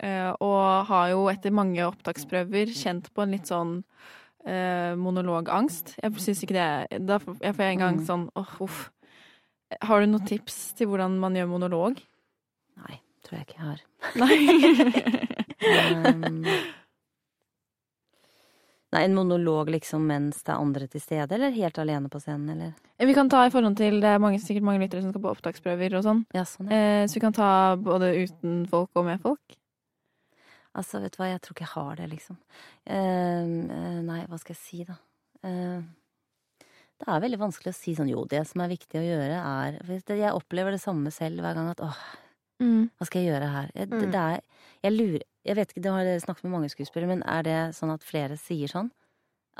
[0.04, 3.78] Eh, og har jo etter mange opptaksprøver kjent på en litt sånn
[4.46, 5.96] eh, monologangst.
[6.04, 8.06] Jeg syns ikke det er Da får jeg får en gang Mm.
[8.10, 8.82] sånn åh, uff.
[9.82, 12.04] Har du noen tips til hvordan man gjør monolog?
[12.84, 13.80] Nei, tror jeg ikke jeg har.
[14.20, 15.30] Nei.
[15.64, 16.44] Um,
[18.94, 22.54] nei, en monolog liksom mens det er andre til stede, eller helt alene på scenen,
[22.56, 22.74] eller?
[23.04, 25.32] vi kan ta i forhold til Det er mange, sikkert mange lyttere som skal på
[25.34, 26.22] opptaksprøver og sånn.
[26.36, 26.70] Ja, sånn.
[26.72, 29.58] Eh, så vi kan ta både uten folk og med folk.
[30.74, 32.38] Altså, vet du hva, jeg tror ikke jeg har det, liksom.
[32.90, 34.96] Um, eh, nei, hva skal jeg si, da?
[35.46, 35.84] Eh,
[37.04, 39.78] det er veldig vanskelig å si sånn jo, det som er viktig å gjøre, er
[39.84, 42.00] for Jeg opplever det samme selv hver gang at åh,
[42.64, 43.72] hva skal jeg gjøre her?
[43.76, 44.12] Det, Mm.
[44.14, 44.42] det er,
[44.84, 47.92] jeg lurer Jeg vet ikke, det har snakket med mange skuespillere, men er det sånn
[47.94, 48.90] at flere sier sånn?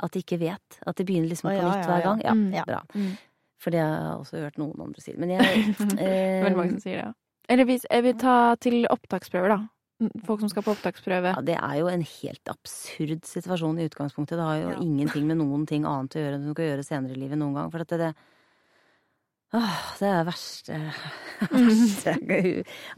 [0.02, 0.78] At de ikke vet?
[0.86, 2.22] At de begynner liksom på ja, nytt ja, hver gang?
[2.24, 2.54] Ja, Mm.
[2.54, 2.64] Ja.
[2.64, 2.80] bra.
[2.94, 3.10] Mm.
[3.60, 5.12] For det har jeg også hørt noen andre si.
[5.16, 5.40] Men jeg
[6.00, 7.04] eh, Veldig mange som sier det.
[7.04, 7.12] ja.
[7.52, 9.68] Eller hvis jeg vil ta til opptaksprøver, da.
[10.26, 11.34] Folk som skal på opptaksprøve.
[11.36, 14.36] ja, Det er jo en helt absurd situasjon i utgangspunktet.
[14.40, 14.78] Det har jo Ja.
[14.80, 17.54] ingenting med noen ting annet å gjøre enn du skal gjøre senere i livet noen
[17.54, 17.70] gang.
[17.70, 18.14] For at det, det
[19.54, 20.78] Åh, det er verste,
[21.52, 22.14] verste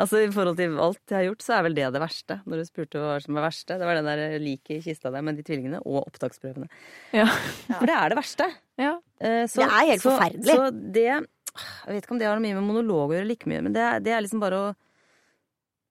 [0.01, 2.38] Altså i forhold til alt jeg har gjort, så er vel det det verste.
[2.49, 3.76] Når du spurte hva som er verste.
[3.80, 6.68] Det var den der liket i kista der med de tvillingene, og opptaksprøvene.
[7.16, 7.26] Ja.
[7.74, 8.49] For det er det verste.
[8.80, 8.94] Ja.
[9.20, 10.55] Eh, så- Det er helt så- forferdelig.
[10.55, 13.62] Så det Jeg vet ikke om det har mye med monolog å gjøre, like mye,
[13.62, 14.74] men det det er liksom bare å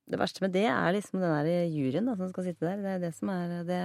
[0.07, 2.77] Det verste med det er liksom den der juryen da, som skal sitte der.
[2.77, 3.81] Det er det som er Det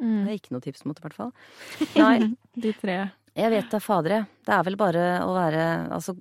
[0.00, 1.32] har er ikke noe tips mot, i hvert fall.
[1.96, 3.10] Nei, De tre.
[3.40, 4.26] Jeg vet da fader, jeg.
[4.46, 5.64] Det er vel bare å være
[5.94, 6.14] Altså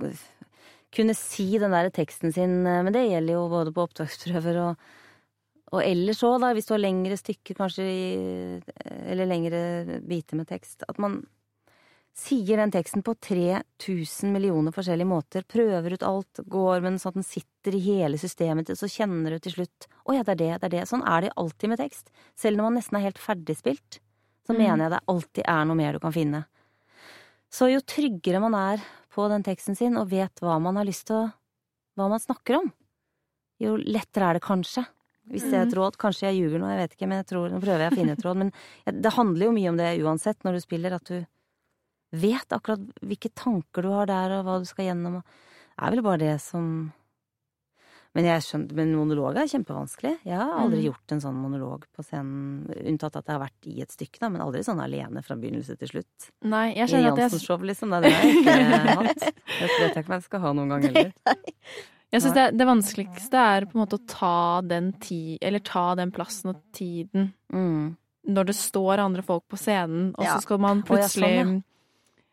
[0.95, 4.89] kunne si den der teksten sin, eh, men det gjelder jo både på opptaksprøver og
[5.69, 7.83] og ellers òg, da, hvis du har lengre stykker, kanskje,
[9.05, 11.19] eller lengre biter med tekst, at man
[12.17, 17.13] sier den teksten på 3000 millioner forskjellige måter, prøver ut alt, går med den sånn
[17.13, 20.33] at den sitter i hele systemet ditt, så kjenner du til slutt Å ja, det
[20.33, 20.85] er det, det er det.
[20.89, 22.09] Sånn er det alltid med tekst.
[22.33, 23.99] Selv når man nesten er helt ferdigspilt,
[24.49, 24.57] så Mm.
[24.57, 26.45] mener jeg det alltid er noe mer du kan finne.
[27.53, 28.83] Så jo tryggere man er
[29.13, 31.27] på den teksten sin, og vet hva man har lyst til å
[31.99, 32.67] Hva man snakker om,
[33.59, 34.85] jo lettere er det kanskje.
[35.27, 35.97] Hvis det er et råd.
[35.99, 38.13] Kanskje jeg ljuger nå, jeg vet ikke, men jeg tror, nå prøver jeg å finne
[38.15, 38.39] et råd.
[38.39, 38.53] Men
[39.03, 41.17] det handler jo mye om det uansett når du spiller, at du
[42.23, 45.19] vet akkurat hvilke tanker du har der, og hva du skal gjennom.
[45.19, 46.71] Det er vel bare det som
[48.15, 50.15] Men jeg skjønner, men monolog er kjempevanskelig.
[50.25, 50.85] Jeg har aldri Mm.
[50.89, 54.29] gjort en sånn monolog på scenen, unntatt at jeg har vært i et stykke, da,
[54.29, 56.31] men aldri sånn alene fra begynnelse til slutt.
[56.43, 57.89] Nei, jeg I kjenner at jeg Jansen-show, liksom.
[58.01, 59.19] Det har jeg ikke hatt.
[59.19, 61.13] Det vet jeg ikke om jeg skal ha noen gang heller.
[62.11, 65.93] Jeg syns det, det vanskeligste er på en måte å ta den ti, eller ta
[65.95, 67.95] den plassen og tiden Mm.
[68.27, 70.35] når det står andre folk på scenen, og Ja.
[70.37, 71.63] så skal man ja, plutselig sånn,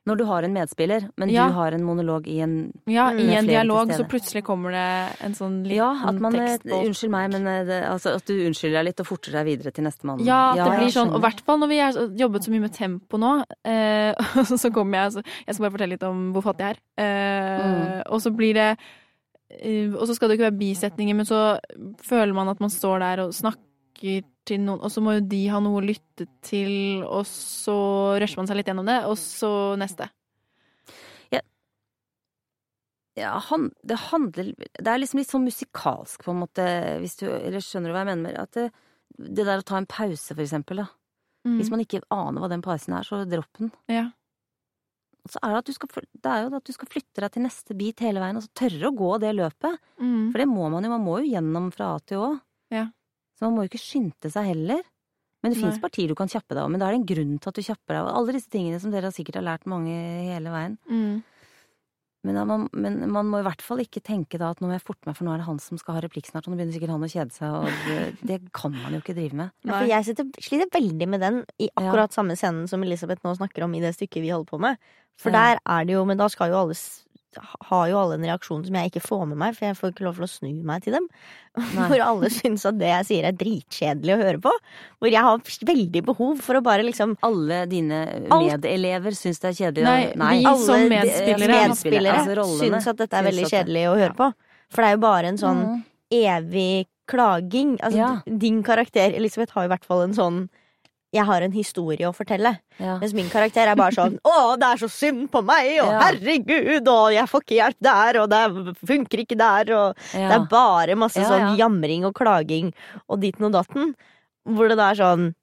[0.06, 1.48] Når du har en medspiller, men Ja.
[1.48, 3.18] du har en monolog i en Ja, Mm.
[3.18, 6.86] i en dialog så plutselig kommer det en sånn liten Ja, at man eh, tekstbolt.
[6.86, 9.72] Unnskyld meg, men eh, det, altså, at du unnskylder deg litt og forter deg videre
[9.74, 10.24] til nestemann.
[10.24, 12.60] Ja, at det blir sånn, og i hvert fall når vi har jobbet så mye
[12.60, 16.32] med tempo nå, eh, og så kommer jeg så Jeg skal bare fortelle litt om
[16.32, 17.02] hvor fattig jeg er.
[17.02, 18.76] Eh, Og så blir det
[19.50, 21.58] eh, Og så skal det ikke være bisetninger, men så
[22.02, 23.62] føler man at man står der og snakker
[23.96, 27.78] til noen, og så må jo de ha noe å lytte til, og så
[28.20, 30.10] rusher man seg litt gjennom det, og så neste.
[33.16, 36.66] Ja, han, det handler Det er liksom litt sånn musikalsk, på en måte,
[37.00, 38.66] hvis du Eller skjønner du hva jeg mener at det,
[39.16, 40.90] det der å ta en pause, for eksempel, da.
[41.46, 41.56] Mm.
[41.56, 43.70] Hvis man ikke aner hva den pausen er, så dropp den.
[43.88, 44.10] Ja.
[45.30, 47.46] Så er det, at du skal, det er jo at du skal flytte deg til
[47.46, 49.80] neste bit hele veien, og så tørre å gå det løpet.
[49.96, 50.28] Mm.
[50.34, 50.92] For det må man jo.
[50.92, 52.30] Man må jo gjennom fra A til Å.
[52.74, 52.84] Ja.
[53.36, 54.82] Så man må jo ikke skynde seg heller.
[55.44, 56.70] Men det fins partier du kan kjappe deg av.
[56.72, 58.12] Men da er det en grunn til at du kjapper deg av.
[58.18, 59.94] Alle disse tingene som dere sikkert har lært mange
[60.26, 60.78] hele veien.
[60.90, 61.20] Mm.
[62.26, 64.82] Men, man, men man må i hvert fall ikke tenke da at nå må jeg
[64.82, 66.74] forte meg, for nå er det han som skal ha replikk snart, og nå begynner
[66.74, 69.52] sikkert han å kjede seg, og det, det kan man jo ikke drive med.
[69.62, 71.84] Ja, for jeg sitter, sliter veldig med den i Ja.
[71.84, 74.80] akkurat samme scenen som Elisabeth nå snakker om i det stykket vi holder på med.
[75.22, 75.54] For Ja.
[75.54, 76.74] der er det jo Men da skal jo alle
[77.68, 80.04] har jo alle en reaksjon som jeg ikke får med meg, for jeg får ikke
[80.06, 81.08] lov til å snu meg til dem.
[81.56, 81.86] Nei.
[81.88, 84.50] Hvor alle syns at det jeg sier er dritkjedelig å høre på.
[85.00, 85.38] Hvor jeg har
[85.70, 88.00] veldig behov for å bare liksom Alle dine
[88.30, 90.16] Alt- medelever syns det er kjedelig.
[90.20, 91.60] Nei, vi alle som de- medspillere.
[91.68, 94.28] medspillere altså rollene, syns at dette er veldig det- kjedelig å høre på.
[94.68, 95.84] For det er jo bare en sånn Mm.
[96.12, 97.78] evig klaging.
[97.80, 98.20] Altså, Ja.
[98.38, 100.48] din karakter, Elisabeth, har i hvert fall en sånn
[101.14, 102.58] jeg har en historie å fortelle.
[102.78, 102.98] Ja.
[102.98, 106.00] Mens min karakter er bare sånn 'Å, det er så synd på meg', og Ja.
[106.02, 110.28] 'herregud', og 'jeg får ikke hjelp der', og 'det funker ikke der', og Ja.
[110.28, 111.66] Det er bare masse sånn ja.
[111.66, 112.72] jamring og klaging
[113.08, 113.94] og ditten og datten.
[114.46, 115.34] Hvor det da er sånn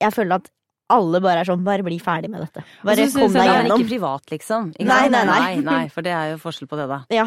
[0.00, 0.50] Jeg føler at
[0.90, 2.62] alle bare er sånn Bare bli ferdig med dette.
[2.84, 3.78] Bare kom deg gjennom.
[3.80, 4.70] ikke privat, liksom.
[4.74, 5.56] Ikke nei, nei, nei.
[5.62, 7.04] nei, For det er jo forskjell på det, da.
[7.10, 7.26] Ja.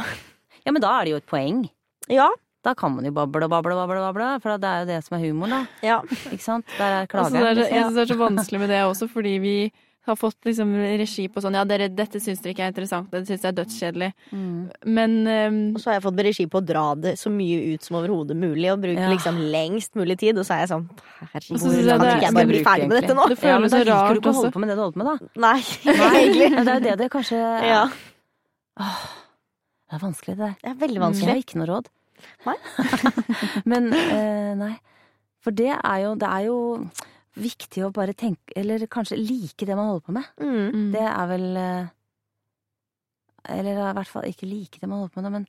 [0.66, 1.70] Ja, men da er det jo et poeng.
[2.10, 2.30] Ja,
[2.66, 5.00] Da kan man jo bable og bable og bable, bable, for det er jo det
[5.06, 5.64] som er humoren, da.
[5.86, 6.00] ja.
[6.34, 6.66] Ikke sant?
[6.80, 7.34] Der er Altså, klageren.
[7.34, 9.58] det er, jeg syns synes det er så vanskelig med det også, fordi vi
[10.06, 10.70] har fått liksom
[11.02, 13.56] regi på sånn Ja, dere, dette syns dere ikke er interessant, dette syns jeg er
[13.58, 14.10] dødskjedelig.
[14.38, 14.58] Mm.
[14.98, 17.82] Men um, Og så har jeg fått regi på å dra det så mye ut
[17.88, 19.10] som overhodet mulig, og bruke Ja.
[19.10, 20.86] liksom lengst mulig tid, og så er jeg sånn
[21.22, 23.26] Herregud, så jeg kan det- ikke jeg bare bli ferdig med dette nå?
[23.30, 24.82] Det Ja, men føles da så liker du ikke å holde på med det du
[24.86, 25.42] holder på med, da.
[25.42, 25.60] Nei,
[26.22, 26.50] egentlig.
[26.54, 27.84] ja, det er jo det det kanskje Ja.
[28.78, 29.04] Åh,
[29.90, 30.56] det er vanskelig, det der.
[30.62, 31.86] Det er veldig Jeg har ikke noe råd.
[32.46, 32.56] Nei.
[33.72, 34.74] Men eh, nei.
[35.46, 36.56] For det er jo Det er jo
[37.36, 40.30] viktig å bare tenke Eller kanskje like det man holder på med.
[40.42, 40.56] Mm.
[40.72, 40.88] Mm.
[40.96, 41.92] Det er vel eh,
[43.58, 45.48] Eller i hvert fall ikke like det man holder på med, men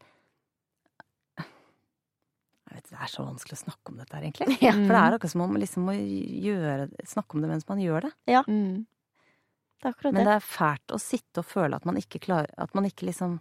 [2.66, 4.58] jeg vet, Det er så vanskelig å snakke om dette her, egentlig.
[4.60, 4.74] Ja.
[4.74, 7.80] For det er akkurat som om man liksom må gjøre, snakke om det mens man
[7.80, 8.10] gjør det.
[8.50, 8.82] Mm.
[9.76, 10.26] Det er akkurat Men det.
[10.28, 13.38] det er fælt å sitte og føle at man ikke klarer At man ikke liksom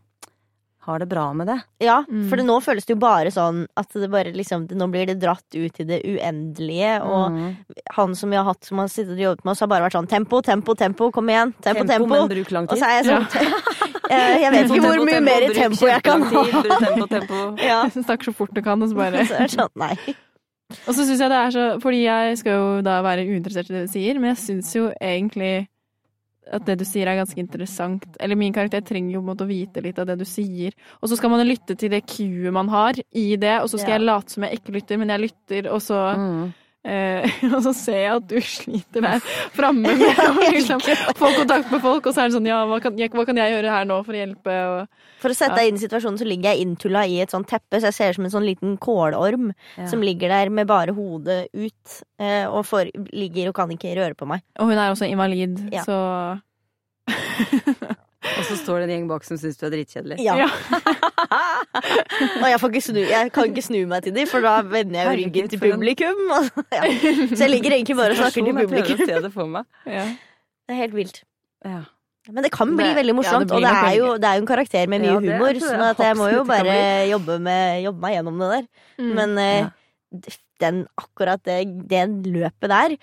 [0.85, 1.57] har det bra med det.
[1.81, 2.29] Ja, Mm.
[2.29, 5.19] for det, nå føles det jo bare sånn at det bare liksom Nå blir det
[5.19, 7.55] dratt ut i det uendelige, og Mm.
[7.95, 9.97] han som vi har hatt som har sittet og jobbet med oss, har bare vært
[9.97, 12.05] sånn tempo, tempo, tempo, kom igjen, tempo, tempo.
[12.07, 12.07] tempo.
[12.07, 12.77] men bruk lang tid.
[12.77, 13.61] Og så er jeg sånn ja.
[14.45, 16.43] Jeg vet ikke hvor mye mer tempo jeg kan ha.
[16.45, 17.55] Tempo, tempo.
[17.65, 19.97] Ja, Snakker så fort du kan, og så bare så er det sånn, nei.
[20.87, 23.73] Og så syns jeg det er så Fordi jeg skal jo da være uinteressert i
[23.73, 25.67] det du sier, men jeg syns jo egentlig
[26.51, 28.03] at det du sier er ganske interessant.
[28.19, 30.73] Eller min karakter trenger jo på en måte å vite litt av det du sier.
[31.01, 33.89] Og så skal man lytte til det cuet man har i det, og så skal
[33.95, 33.97] Ja.
[33.97, 36.53] jeg late som jeg ikke lytter, men jeg lytter, og så Mm.
[36.85, 37.25] Eh,
[37.55, 39.23] og så ser jeg at du sliter der
[39.55, 40.83] framme med å liksom,
[41.17, 43.39] få kontakt med folk, og så er det sånn ja, hva kan, jeg, hva kan
[43.41, 44.57] jeg gjøre her nå for å hjelpe?
[44.69, 47.49] Og, For å sette deg inn i situasjonen, så ligger jeg inntulla i et sånt
[47.49, 49.87] teppe, så jeg ser ut som en sånn liten kålorm Ja.
[49.89, 54.13] som ligger der med bare hodet ut, eh, og for, ligger og kan ikke røre
[54.13, 54.45] på meg.
[54.59, 55.81] og hun er også invalid, Ja.
[55.87, 55.97] så
[58.25, 60.17] Og så står det en gjeng bak som syns du er dritkjedelig.
[60.25, 60.35] Ja.
[60.41, 60.49] Ja.
[62.41, 64.99] og jeg, får ikke snu, jeg kan ikke snu meg til dem, for da vender
[65.01, 66.21] jeg ryggen til publikum.
[66.37, 66.81] og- ja.
[67.35, 68.77] Så jeg ligger egentlig bare og snakker til publikum.
[68.77, 69.65] jeg prøver å se det for meg.
[69.85, 70.05] ja.
[70.65, 71.19] Det er helt vilt.
[71.63, 71.81] Ja.
[72.33, 74.33] Men det kan bli Det- veldig ja, morsomt, det og det er, jo, det er
[74.39, 76.77] jo en karakter med mye Ja, humor, så sånn jeg må jo bare
[77.11, 78.65] jobbe, med, jobbe meg gjennom det der.
[78.97, 79.13] Mm.
[79.13, 79.69] Men eh, Ja.
[80.59, 82.97] den, akkurat det, det løpet der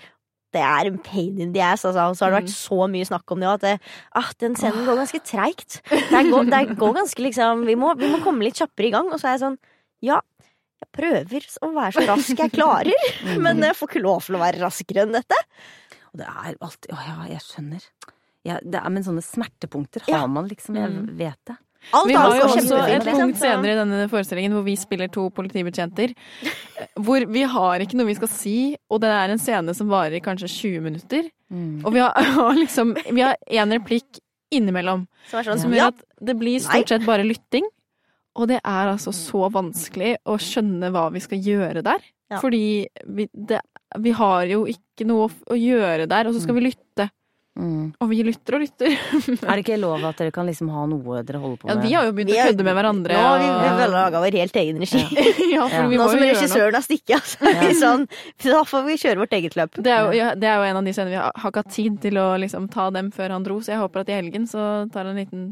[0.52, 1.84] det er en pain in the ass.
[1.88, 2.08] Altså.
[2.10, 2.60] Og så har det vært Mm.
[2.60, 3.74] så mye snakk om det at det,
[4.14, 5.80] ah, den scenen går ganske treigt.
[5.88, 9.08] Det går, det går ganske liksom vi må, vi må komme litt kjappere i gang.
[9.12, 9.58] Og så er jeg sånn
[10.02, 10.20] Ja,
[10.82, 14.40] jeg prøver å være så rask jeg klarer, men jeg får ikke lov til å
[14.42, 15.38] være raskere enn dette.
[16.12, 17.84] Og det er alltid Å ja, jeg skjønner.
[18.44, 20.74] Ja, det er, men sånne smertepunkter har man liksom.
[20.76, 21.16] Jeg Mm.
[21.16, 21.56] vet det.
[21.92, 25.10] Alt Vi har jo også et liksom, punkt senere i denne forestillingen hvor vi spiller
[25.12, 26.14] to politibetjenter.
[26.94, 28.56] Hvor vi har ikke noe vi skal si,
[28.88, 31.28] og det er en scene som varer kanskje 20 minutter.
[31.52, 31.82] Mm.
[31.82, 34.22] Og vi har, liksom Vi har én replikk
[34.52, 37.66] innimellom Som sånn, som ja, gjør at det blir stort sett bare lytting.
[38.40, 42.04] Og det er altså så vanskelig å skjønne hva vi skal gjøre der.
[42.32, 42.38] Ja.
[42.40, 43.60] Fordi vi, det,
[44.00, 47.10] vi har jo ikke noe å gjøre der, og så skal vi lytte.
[47.52, 47.92] Mm.
[48.00, 48.94] Og vi lytter og lytter.
[49.44, 51.90] Er det ikke lov at dere kan liksom ha noe dere holder på Ja, vi
[51.92, 53.18] har jo begynt har, å kødde med hverandre.
[53.18, 55.02] Nå har vi, vi og- laga vår helt egen regi.
[55.52, 55.88] ja, for Ja.
[55.90, 57.52] vi Nå som regissøren har stikket, altså.
[57.68, 58.06] er sånn,
[58.46, 59.76] da får vi kjøre vårt eget løp.
[59.76, 61.64] Det er, jo, ja, det er jo en av de scenene vi har, har ikke
[61.66, 64.16] hatt tid til å liksom, ta dem før han dro, så jeg håper at i
[64.16, 65.44] helgen så tar han en liten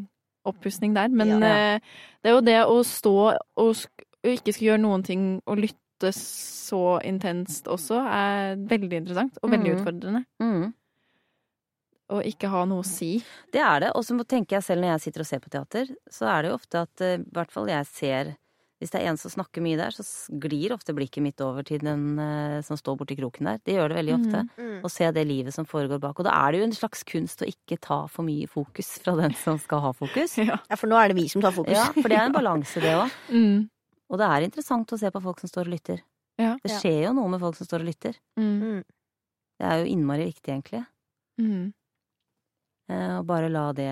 [0.49, 1.13] oppussing der.
[1.13, 1.53] Men Ja.
[1.77, 1.79] eh,
[2.25, 3.17] det er jo det å stå
[3.61, 3.93] og, sk
[4.25, 9.51] og ikke skulle gjøre noen ting og lytte så intenst også, er veldig interessant og
[9.53, 9.79] veldig mm.
[9.79, 10.25] utfordrende.
[10.41, 10.71] Mm.
[12.11, 13.17] Og ikke ha noe å si.
[13.55, 13.95] Det er det.
[13.95, 16.53] Og så tenker jeg selv når jeg sitter og ser på teater, så er det
[16.53, 18.33] jo ofte at eh, i hvert fall jeg ser
[18.81, 20.03] Hvis det er en som snakker mye der, så
[20.41, 23.59] glir ofte blikket mitt over til den eh, som står borti kroken der.
[23.61, 24.41] Det gjør det veldig ofte.
[24.57, 24.79] Mm.
[24.81, 26.17] Å se det livet som foregår bak.
[26.17, 29.13] Og da er det jo en slags kunst å ikke ta for mye fokus fra
[29.21, 30.39] den som skal ha fokus.
[30.51, 30.57] Ja.
[30.65, 31.77] Ja, for nå er det vi som tar fokus.
[31.77, 33.19] Ja, for det er en balanse, det òg.
[33.31, 33.69] Mm.
[34.11, 36.01] Og det er interessant å se på folk som står og lytter.
[36.41, 36.57] Ja.
[36.65, 38.17] Det skjer jo noe med folk som står og lytter.
[38.41, 38.57] Mm.
[38.65, 38.81] Mm.
[39.61, 40.81] Det er jo innmari viktig, egentlig.
[41.39, 41.69] Mm.
[42.91, 43.89] Eh, Å bare la det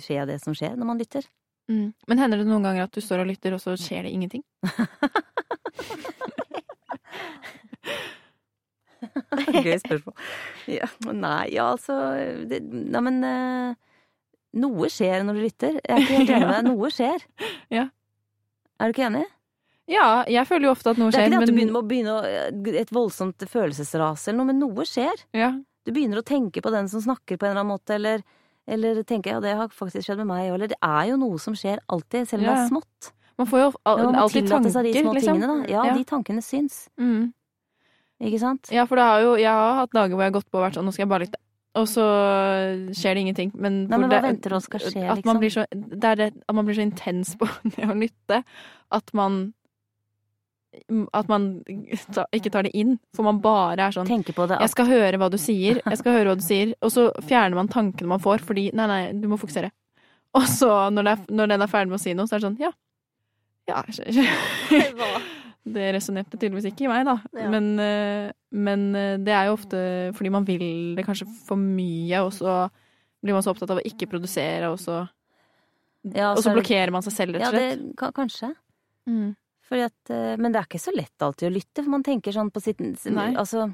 [0.00, 1.26] skje, det som skjer, når man lytter.
[1.70, 1.90] Mm.
[2.08, 4.42] Men hender det noen ganger at du står og lytter, og så skjer det ingenting?
[9.64, 10.14] Gøy spørsmål.
[10.80, 11.94] Ja, nei, ja, altså
[12.50, 13.70] det, Nei, men eh,
[14.60, 15.76] Noe skjer når du lytter.
[15.78, 16.66] Jeg er ikke helt enig med deg.
[16.72, 17.24] Noe skjer.
[17.72, 17.84] Ja.
[18.80, 19.24] Er du ikke enig?
[19.90, 21.24] Ja, jeg føler jo ofte at noe skjer.
[21.26, 24.48] Det er ikke det at du begynner med å begynne et voldsomt følelsesras eller noe,
[24.52, 25.24] men noe skjer.
[25.38, 25.52] ja.
[25.86, 28.22] Du begynner å tenke på den som snakker på en eller annen måte, eller,
[28.68, 31.56] eller tenker ja, det har faktisk skjedd med meg, eller det er jo noe som
[31.56, 33.12] skjer alltid, selv om det er smått.
[33.40, 35.38] Man får jo al ja, man alltid tanker, seg de små liksom.
[35.38, 35.70] tingene, da.
[35.72, 35.94] Ja, ja.
[35.96, 36.82] de tankene syns.
[37.00, 37.30] Mm.
[38.20, 38.68] Ikke sant?
[38.74, 40.66] Ja, for det har jo, jeg har hatt dager hvor jeg har gått på og
[40.66, 41.40] vært sånn, nå skal jeg bare lytte.
[41.80, 42.04] Og så
[42.98, 43.52] skjer det ingenting.
[43.54, 45.40] Men, Nei, men hva det- venter at skal skje, at man liksom?
[45.40, 48.42] blir så, det er det, at man blir så intens på det å lytte
[48.98, 49.40] at man
[51.12, 51.64] At man
[52.14, 52.94] ta, ikke tar det inn.
[53.16, 54.60] For man bare er sånn på det.
[54.62, 56.74] Jeg skal høre hva du sier, jeg skal høre hva du sier.
[56.80, 59.72] Og så fjerner man tankene man får, fordi Nei, nei, du må fokusere.
[60.38, 62.48] Og så, når, er, når den er ferdig med å si noe, så er det
[62.48, 62.72] sånn Ja.
[63.70, 63.82] Ja.
[65.70, 67.18] Det resonnerte tydeligvis ikke i meg, da.
[67.36, 67.50] Ja.
[67.52, 69.80] Men, eh, men eh, det er jo ofte
[70.16, 72.54] fordi man vil det kanskje for mye, og så
[73.20, 75.02] blir man så opptatt av å ikke produsere, og så
[76.00, 77.82] Ja, Og så er blokkerer man seg selv, rett Ja, og slett.
[78.00, 78.48] det kanskje.
[79.04, 79.34] Mm.
[79.70, 82.50] At, eh, men det er ikke så lett alltid å lytte, for man tenker sånn
[82.50, 83.34] på sitt Nei.
[83.38, 83.68] Altså,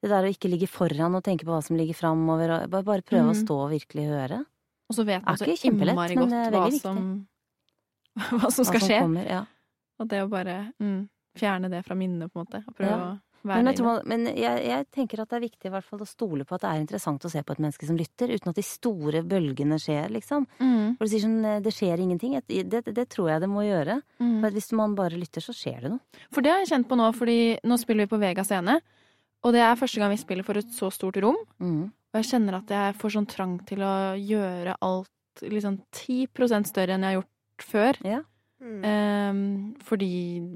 [0.00, 2.82] det der å ikke ligge foran og tenke på hva som ligger framover, og bare,
[2.82, 3.44] bare prøve å Mhm.
[3.44, 4.46] stå og virkelig høre
[4.90, 7.26] Og så vet man så innmari godt er hva som,
[8.16, 9.00] hva som hva skal som skje.
[9.00, 9.26] kommer.
[9.28, 9.44] Ja.
[10.00, 12.64] Og det å bare mm, fjerne det fra minnet, på en måte.
[12.68, 12.96] Og prøve Ja.
[13.12, 16.00] å Men, jeg, man, men jeg, jeg tenker at det er viktig i hvert fall
[16.00, 18.52] å stole på at det er interessant å se på et menneske som lytter, uten
[18.52, 20.46] at de store bølgene skjer, liksom.
[20.58, 22.38] Mm, For du sier sånn, eh, det skjer ingenting.
[22.40, 24.00] Det, det, det tror jeg det må gjøre.
[24.22, 24.38] mm.
[24.40, 26.24] For hvis man bare lytter, så skjer det noe.
[26.32, 27.38] For det har jeg kjent på nå, fordi
[27.68, 28.78] nå spiller vi på Vega scene.
[29.44, 31.36] Og det er første gang vi spiller for et så stort rom.
[31.60, 31.90] Mm.
[31.92, 36.94] Og jeg kjenner at jeg får sånn trang til å gjøre alt liksom 10 større
[36.94, 37.98] enn jeg har gjort før.
[38.06, 38.20] Ja.
[38.64, 38.84] Mm.
[38.88, 39.40] Um,
[39.84, 40.08] fordi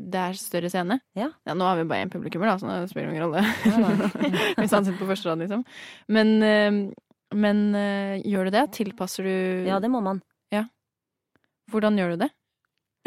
[0.08, 0.96] det er større scene.
[1.18, 1.28] Ja.
[1.52, 3.42] nå har vi bare én publikummer, da, så det spiller ingen rolle.
[3.68, 4.22] Ja.
[4.62, 5.66] Hvis han sitter på første rad, liksom.
[6.08, 8.64] Men, uh, men uh, gjør du det?
[8.78, 10.22] Tilpasser du ja, det må man.
[11.68, 12.30] Hvordan gjør du det?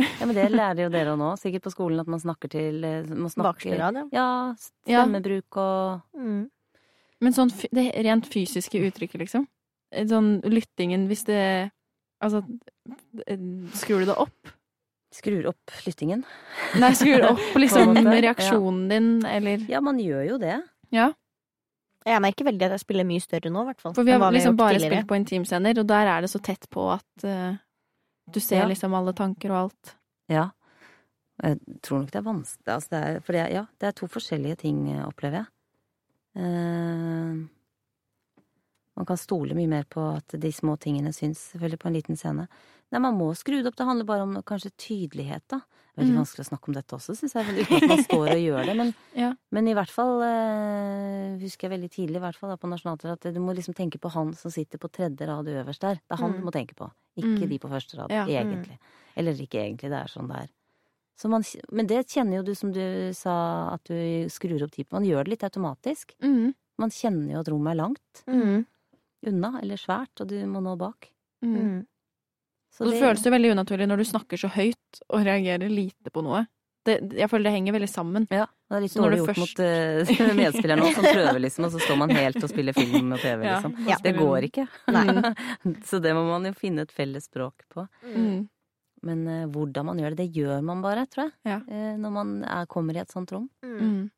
[0.02, 2.82] Ja, men det lærer jo dere òg nå, sikkert på skolen, at man snakker til
[2.88, 4.06] eh, Man Bakerste snakker rad, ja.
[4.16, 4.30] Ja,
[4.90, 5.04] Ja.
[5.04, 6.50] stemmebruk og Mm.
[7.22, 9.46] Men sånn det rent fysiske uttrykket, liksom.
[9.92, 11.72] Eh, Sånn lyttingen, hvis det
[12.22, 12.44] Altså,
[13.74, 14.50] skrur du det opp?
[15.12, 16.22] Skrur opp lyttingen.
[16.80, 20.62] Nei, skrur opp liksom reaksjonen din, eller Ja, man gjør jo det.
[20.96, 21.10] Ja.
[22.08, 23.94] Jeg merker veldig at jeg spiller mye større nå, i hvert fall.
[23.94, 24.96] For vi har liksom gjort bare tidligere.
[25.02, 27.60] spilt på intimscener, og der er det så tett på at uh,
[28.32, 28.70] du ser Ja.
[28.72, 29.94] liksom alle tanker og alt.
[30.32, 30.48] Ja.
[31.44, 33.96] Jeg tror nok det er vanskelig altså det er, For det, er- ja, det er
[33.98, 35.48] to forskjellige ting, eh, opplever jeg.
[36.38, 37.40] Eh,
[39.02, 42.18] man kan stole mye mer på at de små tingene syns, selvfølgelig, på en liten
[42.20, 42.46] scene.
[42.92, 43.78] Nei, man må skru det opp.
[43.80, 45.62] Det handler bare om kanskje tydelighet, da.
[45.98, 46.20] Veldig Mm.
[46.22, 48.76] vanskelig å snakke om dette også, syns jeg, uten at man står og gjør det.
[48.78, 48.94] Men,
[49.24, 49.34] Ja.
[49.52, 53.26] men i hvert fall eh, husker jeg veldig tidlig, i hvert fall da, på Nationaltheatret,
[53.32, 55.96] at du må liksom tenke på han som sitter på tredje rad øverst der.
[56.04, 56.40] Det er han Mm.
[56.40, 57.50] du må tenke på, ikke Mm.
[57.50, 58.26] de på første rad, Ja.
[58.26, 58.78] egentlig.
[59.18, 60.50] Eller ikke egentlig, det er sånn det er.
[61.20, 64.88] Så man, men det kjenner jo du, som du sa, at du skrur opp tid
[64.90, 64.94] på.
[65.00, 66.14] Man gjør det litt automatisk.
[66.22, 66.54] Mm.
[66.80, 68.66] Man kjenner jo at rommet er langt Mm.
[69.28, 71.10] Unna, eller svært, og du må nå bak.
[71.46, 71.54] Mm.
[71.58, 71.78] Mm.
[72.78, 76.24] det, det føles jo veldig unaturlig når du snakker så høyt og reagerer lite på
[76.26, 76.46] noe.
[76.86, 78.24] Det, jeg føler det henger veldig sammen.
[78.34, 79.60] Ja, det er litt dårlig gjort først-
[80.10, 83.12] mot uh, medspilleren òg, som prøver liksom, og så står man helt og spiller film
[83.14, 83.76] og TV, Ja, liksom.
[83.90, 83.98] Ja.
[84.02, 84.66] Det går ikke.
[84.96, 85.36] Nei.
[85.86, 87.86] så det må man jo finne et felles språk på.
[88.16, 88.48] Mm.
[89.06, 91.36] Men uh, hvordan man gjør det, det gjør man bare, tror jeg.
[91.54, 91.60] Ja.
[91.70, 93.46] Uh, når man er, kommer i et sånt rom.
[93.62, 94.10] Mm.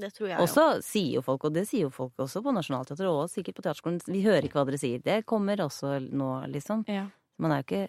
[0.00, 0.06] Mm.
[0.08, 0.44] Det tror jeg jo.
[0.46, 3.62] Også sier jo folk, og det sier jo folk også på Nationaltheatret og sikkert på
[3.68, 5.02] teaterskolen, vi hører ikke hva dere sier.
[5.04, 6.84] Det kommer også nå, liksom.
[6.88, 7.06] Ja.
[7.38, 7.88] Man er jo ikke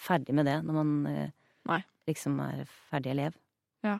[0.00, 1.30] ferdig med det når man eh,
[1.68, 1.80] Nei.
[2.08, 3.36] liksom er ferdig elev.
[3.84, 3.98] Ja.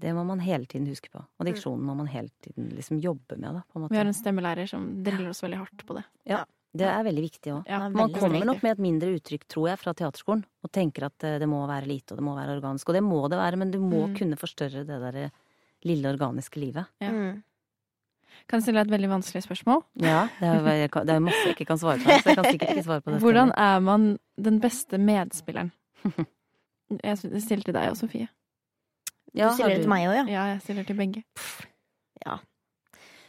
[0.00, 1.20] Det må man hele tiden huske på.
[1.38, 3.94] Og diksjonen må man hele tiden liksom jobbe med, da, på en måte.
[3.94, 6.04] Vi har en stemmelærer som driller oss veldig hardt på det.
[6.26, 7.68] Ja, Det er veldig viktig òg.
[7.70, 11.22] Ja, Man kommer nok med et mindre uttrykk, tror jeg, fra teaterskolen, og tenker at
[11.22, 12.88] eh, det må være lite, og det må være organisk.
[12.90, 14.16] Og det må det være, men du må Mm.
[14.18, 15.30] kunne forstørre det derre
[15.84, 16.86] lille organiske livet.
[17.00, 17.10] Ja.
[17.12, 17.42] Mm.
[18.48, 19.82] Kan jeg stille deg et veldig vanskelig spørsmål?
[20.02, 22.72] Ja, det er det er masse jeg ikke kan svare på, så jeg kan sikkert
[22.74, 23.22] ikke svare på dette.
[23.24, 24.08] Hvordan er man
[24.44, 25.70] den beste medspilleren?
[27.04, 28.28] Jeg stiller til deg og Sofie.
[29.34, 29.86] Ja, du stiller du...
[29.86, 30.24] til meg òg, ja.
[30.30, 31.22] Ja, jeg stiller til begge.
[32.26, 32.36] Ja.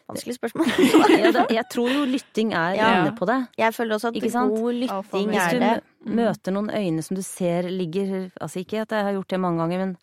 [0.09, 0.67] Vanskelig spørsmål.
[1.23, 2.89] ja, det, jeg tror jo lytting er Ja.
[2.99, 3.39] inne på det.
[3.57, 4.53] Jeg føler også at Ikke sant?
[4.53, 5.71] god lytting er det.
[5.79, 9.29] Hvis du møter noen øyne som du ser ligger Altså ikke at jeg har gjort
[9.29, 9.97] det mange ganger, men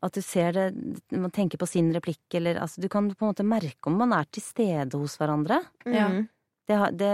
[0.00, 0.66] at du ser det
[1.12, 4.14] Man tenker på sin replikk, eller altså Du kan på en måte merke om man
[4.16, 5.60] er til stede hos hverandre.
[5.84, 6.08] Ja.
[6.08, 6.22] Mm.
[6.70, 7.12] Det, det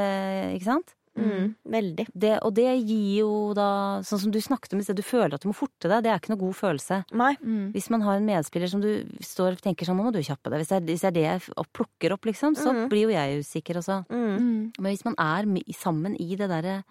[0.54, 0.94] Ikke sant?
[1.16, 1.54] Mm.
[1.72, 2.04] Veldig.
[2.12, 3.68] Det, og det gir jo da
[4.04, 6.04] Sånn som du snakket om i sted, du føler at du må forte deg.
[6.04, 6.98] Det er ikke noe god følelse.
[7.16, 7.32] Nei.
[7.40, 7.70] Mm.
[7.74, 8.90] Hvis man har en medspiller som du
[9.24, 10.62] står og tenker sånn, nå må du kjappe deg.
[10.62, 12.84] Hvis det er, hvis det, er det jeg plukker opp, liksom, så mm.
[12.92, 14.02] blir jo jeg usikker også.
[14.12, 14.28] Mm.
[14.36, 14.62] Mm.
[14.76, 16.82] Men hvis man er sammen i det derre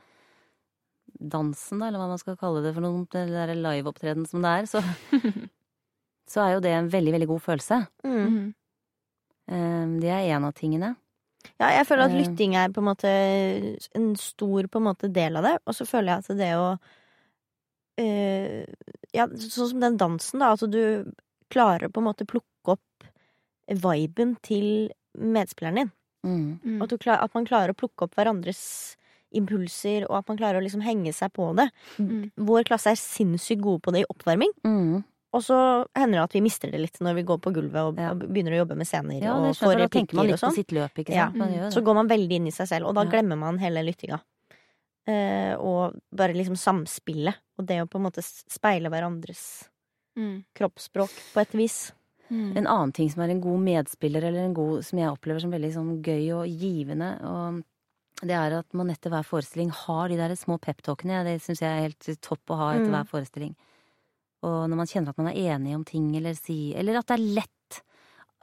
[1.16, 4.56] dansen, da, eller hva man skal kalle det for noe, det derre liveopptreden som det
[4.60, 4.82] er, så,
[6.30, 7.88] så er jo det en veldig, veldig god følelse.
[8.03, 8.19] Mm.
[8.26, 8.53] Mm.
[9.51, 10.95] Eh, Det er en av tingene.
[11.59, 12.21] Ja, jeg føler at Eh.
[12.23, 13.09] lytting er på en måte
[13.95, 16.78] en stor på en måte del av det, og så føler jeg at det å
[17.97, 18.65] Uh,
[19.15, 21.13] Ja, sånn som den dansen, da, at du
[21.49, 23.05] klarer å på en måte plukke opp
[23.71, 25.91] viben til medspilleren din.
[26.26, 26.59] Mm.
[26.59, 26.82] Mm.
[26.84, 28.97] At, du klar, at man klarer å plukke opp hverandres
[29.32, 31.69] impulser, og at man klarer å liksom henge seg på det.
[31.97, 32.32] Mm.
[32.36, 34.51] Vår klasse er sinnssykt gode på det i oppvarming.
[35.36, 35.55] Og så
[35.97, 38.11] hender det at vi mister det litt når vi går på gulvet og, Ja.
[38.13, 39.89] og begynner å jobbe med scener Ja, og det skjønner jeg.
[39.91, 40.55] Da tenker man replikker og litt på sånn.
[40.55, 41.27] sitt løp, ikke Ja.
[41.31, 41.73] sant.
[41.75, 43.09] Så går man veldig inn i seg selv, og da Ja.
[43.11, 44.21] glemmer man hele lyttinga.
[45.07, 49.67] Eh, og bare liksom samspillet, og det å på en måte speile hverandres
[50.17, 50.45] Mm.
[50.55, 51.91] kroppsspråk på et vis.
[52.31, 52.57] Mm.
[52.57, 55.51] En annen ting som er en god medspiller, eller en god, som jeg opplever som
[55.51, 57.63] veldig sånn gøy og givende, og
[58.21, 61.23] det er at man etter hver forestilling har de der små peptalkene.
[61.25, 62.91] Det syns jeg er helt topp å ha etter Mm.
[62.95, 63.55] hver forestilling.
[64.46, 67.18] Og når man kjenner at man er enig om ting, eller si Eller at det
[67.20, 67.52] er lett.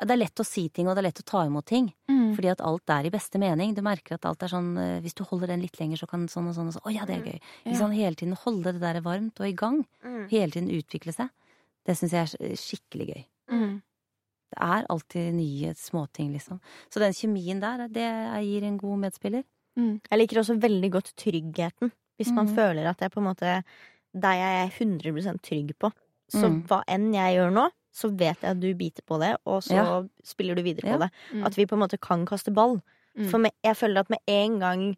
[0.03, 1.91] Det er lett å si ting, og det er lett å ta imot ting.
[2.11, 2.33] Mm.
[2.35, 3.75] Fordi at alt er i beste mening.
[3.77, 6.25] Du merker at alt er sånn eh, Hvis du holder den litt lenger, så kan
[6.33, 6.87] sånn og sånn og sånn.
[6.89, 7.39] Å ja, det er gøy.
[7.69, 7.79] Ja.
[7.85, 7.95] man?
[7.95, 9.85] Hele tiden holde det der varmt og i gang.
[10.33, 11.31] Hele tiden utvikle seg.
[11.87, 13.23] Det syns jeg er skikkelig gøy.
[13.53, 13.73] Mm.
[14.53, 16.59] Det er alltid nye småting, liksom.
[16.93, 18.09] Så den kjemien der, det
[18.45, 19.45] gir en god medspiller.
[19.79, 20.01] Mm.
[20.11, 21.93] Jeg liker også veldig godt tryggheten.
[22.21, 22.55] Hvis man Mhm.
[22.55, 23.65] føler at jeg på en måte
[24.15, 25.93] Deg er jeg 100 trygg på.
[26.33, 26.63] Så Mm.
[26.67, 29.75] hva enn jeg gjør nå, så vet jeg at du biter på det, og så
[29.77, 30.03] Ja.
[30.25, 30.99] spiller du videre på Ja.
[30.99, 31.11] det.
[31.33, 31.47] Mm.
[31.47, 32.83] At vi på en måte kan kaste ball.
[33.17, 33.29] Mm.
[33.31, 34.97] For jeg føler at med en gang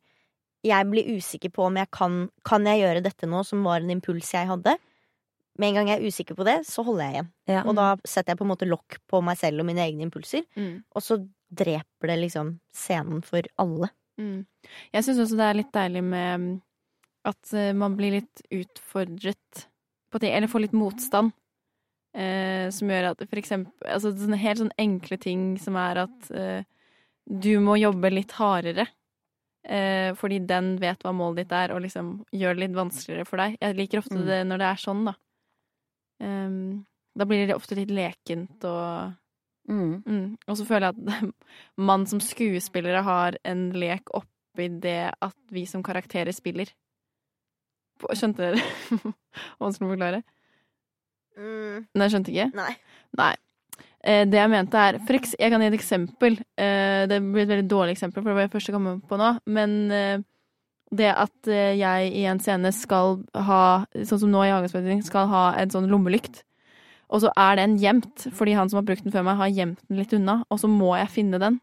[0.62, 3.90] jeg blir usikker på om jeg kan Kan jeg gjøre dette nå, som var en
[3.90, 4.78] impuls jeg hadde,
[5.58, 7.30] med en gang jeg er usikker på det, så holder jeg igjen.
[7.48, 7.62] Ja.
[7.64, 10.44] Og da setter jeg på en måte lokk på meg selv og mine egne impulser,
[10.56, 10.82] Mm.
[10.94, 13.90] og så dreper det liksom scenen for alle.
[14.18, 14.46] Mm.
[14.92, 16.60] Jeg syns også det er litt deilig med
[17.24, 19.64] at eh, man blir litt utfordret
[20.12, 21.32] på ting, eller får litt motstand.
[22.14, 26.28] Eh, som gjør at for eksempel altså sånne helt sånne enkle ting som er at
[26.30, 26.62] eh,
[27.26, 28.86] du må jobbe litt hardere.
[29.66, 33.40] Eh, fordi den vet hva målet ditt er, og liksom gjør det litt vanskeligere for
[33.42, 33.56] deg.
[33.60, 34.26] Jeg liker ofte Mm.
[34.28, 35.14] det når det er sånn, da.
[36.22, 36.84] Ehm,
[37.16, 39.14] da blir det ofte litt lekent og
[39.66, 40.02] Mm.
[40.04, 40.36] Mm.
[40.46, 41.32] Og så føler jeg at
[41.88, 46.68] man som skuespillere har en lek oppi det at vi som karakterer spiller.
[48.14, 48.60] Skjønte dere
[49.58, 50.20] hva å forklare?
[51.34, 51.84] forklare?
[51.94, 52.50] Nei, skjønte ikke?
[52.58, 52.74] Nei.
[53.18, 53.32] Nei.
[54.04, 56.38] Eh, det jeg mente er eks Jeg kan gi et eksempel.
[56.60, 59.18] Eh, det blir et veldig dårlig eksempel, for det var det første jeg kom på
[59.20, 59.30] nå.
[59.46, 60.24] Men eh,
[60.94, 63.62] det at eh, jeg i en scene skal ha,
[63.94, 66.42] sånn som nå i Hagesforening, skal ha en sånn lommelykt.
[67.14, 69.82] Og så er den gjemt, fordi han som har brukt den før meg, har gjemt
[69.88, 70.40] den litt unna.
[70.50, 71.60] Og så må jeg finne den.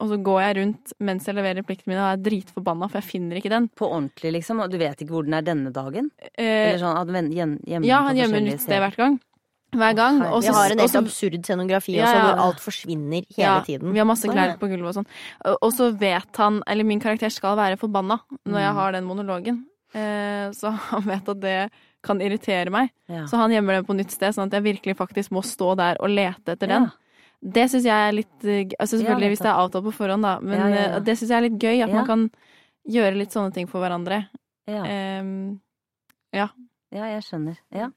[0.00, 3.08] Og så går jeg rundt mens jeg leverer pliktene mine og er dritforbanna, for jeg
[3.10, 3.68] finner ikke den.
[3.68, 4.60] På ordentlig, liksom?
[4.60, 6.10] Og du vet ikke hvor den er denne dagen?
[6.36, 9.20] Eh, Eller sånn at gjen- gjemme ja, han gjemmer nytt sted hvert gang.
[9.76, 10.22] Hver gang.
[10.32, 13.60] Og Vi så- har en helt absurd scenografi Ja, også, hvor alt forsvinner hele ja,
[13.60, 13.92] tiden.
[13.92, 15.06] Vi har masse klær på gulvet og sånn.
[15.44, 18.74] Og- Og så vet han, eller min karakter skal være forbanna når jeg Mm.
[18.74, 19.64] har den monologen.
[19.94, 21.70] Eh, Så han vet at det
[22.02, 22.90] kan irritere meg.
[23.08, 23.24] Ja.
[23.26, 25.96] Så han gjemmer den på nytt sted, sånn at jeg virkelig faktisk må stå der
[26.00, 26.92] og lete etter den.
[27.42, 28.64] Det syns jeg er litt gøy.
[28.70, 30.38] g- altså Selvfølgelig hvis det er avtalt på forhånd, da.
[30.40, 30.96] Men Ja, ja, ja.
[30.96, 31.82] eh, det syns jeg er litt gøy.
[31.84, 32.30] At man kan
[32.88, 34.28] gjøre litt sånne ting for hverandre.
[34.66, 34.82] Ja.
[35.20, 35.60] Um,
[36.32, 36.48] ja,
[36.90, 37.58] jeg skjønner.
[37.70, 37.90] Ja.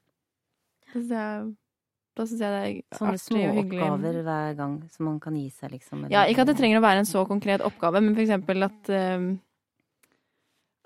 [2.16, 2.60] da syns jeg, det
[2.92, 3.80] er Sånne artig og hyggelig.
[3.80, 6.08] småoppgaver hver gang som man kan gi seg, liksom.
[6.10, 8.90] Ja, ikke at det trenger å være en så konkret oppgave, men for eksempel at
[8.90, 9.40] um,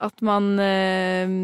[0.01, 1.37] At man ehm,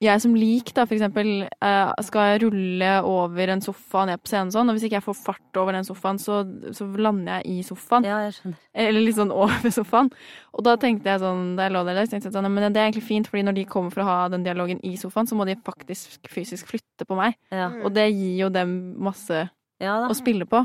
[0.00, 4.52] Jeg som lik, da, for eksempel, skal skal rulle over en sofa ned på scenen
[4.54, 6.36] sånn, og hvis ikke jeg får fart over den sofaen, så,
[6.70, 8.06] så lander jeg i sofaen.
[8.06, 8.60] Ja, jeg skjønner.
[8.84, 10.10] Eller litt sånn over sofaen.
[10.54, 12.78] Og da tenkte jeg sånn, da jeg lå der, så tenkte jeg sånn, men det
[12.78, 15.34] er egentlig fint, fordi når de kommer for å ha den dialogen i sofaen, så
[15.34, 17.34] må de faktisk fysisk flytte på meg.
[17.50, 19.48] Ja, Og det gir jo dem masse
[19.82, 20.62] ja da, å spille på.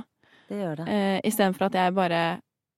[0.53, 0.87] det gjør det.
[0.93, 2.21] Eh, Istedenfor at jeg bare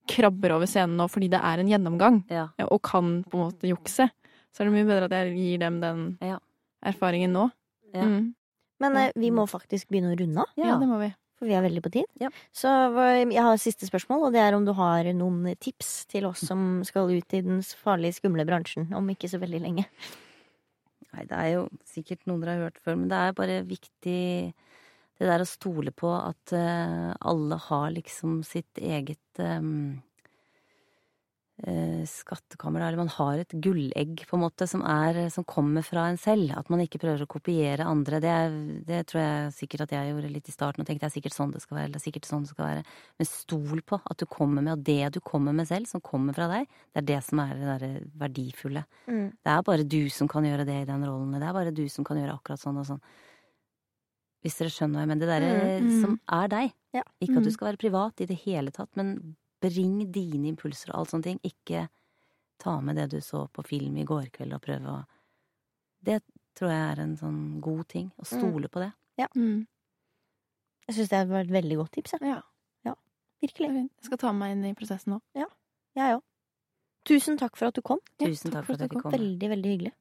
[0.08, 2.47] krabber over scenen nå fordi det er en gjennomgang, Ja.
[2.60, 4.08] eh, og kan på en måte jukse.
[4.56, 6.38] Så er det mye bedre at jeg gir dem den Ja.
[6.86, 7.50] Erfaringen nå.
[7.96, 8.08] Ja.
[8.08, 8.34] Mm.
[8.84, 10.76] Men eh, vi må faktisk begynne å runde av, Ja.
[10.80, 11.14] det må vi.
[11.36, 12.06] for vi er veldig på tid.
[12.20, 12.30] Ja.
[12.56, 12.70] Så
[13.28, 16.84] jeg har siste spørsmål, og det er om du har noen tips til oss som
[16.88, 19.84] skal ut i den farlige, skumle bransjen om ikke så veldig lenge.
[21.16, 24.22] Nei, det er jo sikkert noen dere har hørt før, men det er bare viktig
[25.16, 30.02] det der å stole på at uh, alle har liksom sitt eget um,
[32.06, 36.18] skattekammer, eller man har et gullegg, på en måte, som, er, som kommer fra en
[36.20, 36.51] selv.
[36.60, 38.20] At man ikke prøver å kopiere andre.
[38.20, 41.12] Det, er, det tror jeg sikkert at jeg gjorde litt i starten, og tenkte det
[41.14, 42.84] er sikkert sånn det skal være, eller det er sikkert sånn det skal være.
[43.22, 46.36] Men stol på at du kommer med, og det du kommer med selv, som kommer
[46.36, 47.91] fra deg, det er det som er det derre
[48.26, 48.84] verdifulle.
[49.08, 51.39] Det er bare du som kan gjøre det i den rollen.
[51.39, 53.01] Det er bare du som kan gjøre akkurat sånn og sånn.
[54.45, 55.24] Hvis dere skjønner hva jeg mener.
[55.24, 56.01] Det derre Mm, mm.
[56.03, 56.74] som er deg.
[56.93, 57.01] Ja.
[57.24, 57.47] Ikke at Mm.
[57.47, 59.36] du skal være privat i det hele tatt, men
[59.74, 61.39] bring dine impulser og alt sånne ting.
[61.47, 61.88] Ikke
[62.61, 65.03] ta med det du så på film i går kveld og prøve å
[66.05, 66.20] Det
[66.55, 68.11] tror jeg er en sånn god ting.
[68.22, 68.91] Å stole på det.
[69.36, 69.66] Mm.
[70.86, 72.13] Jeg syns det var et veldig godt tips.
[72.22, 72.41] Ja.
[72.86, 72.93] Ja,
[73.41, 73.72] Virkelig.
[73.74, 75.20] Jeg skal ta med meg inn i prosessen nå.
[75.36, 76.24] Jeg òg.
[77.05, 77.99] Tusen takk for at du kom.
[78.22, 79.11] Tusen takk for at jeg kom.
[79.13, 79.93] Veldig, veldig hyggelig.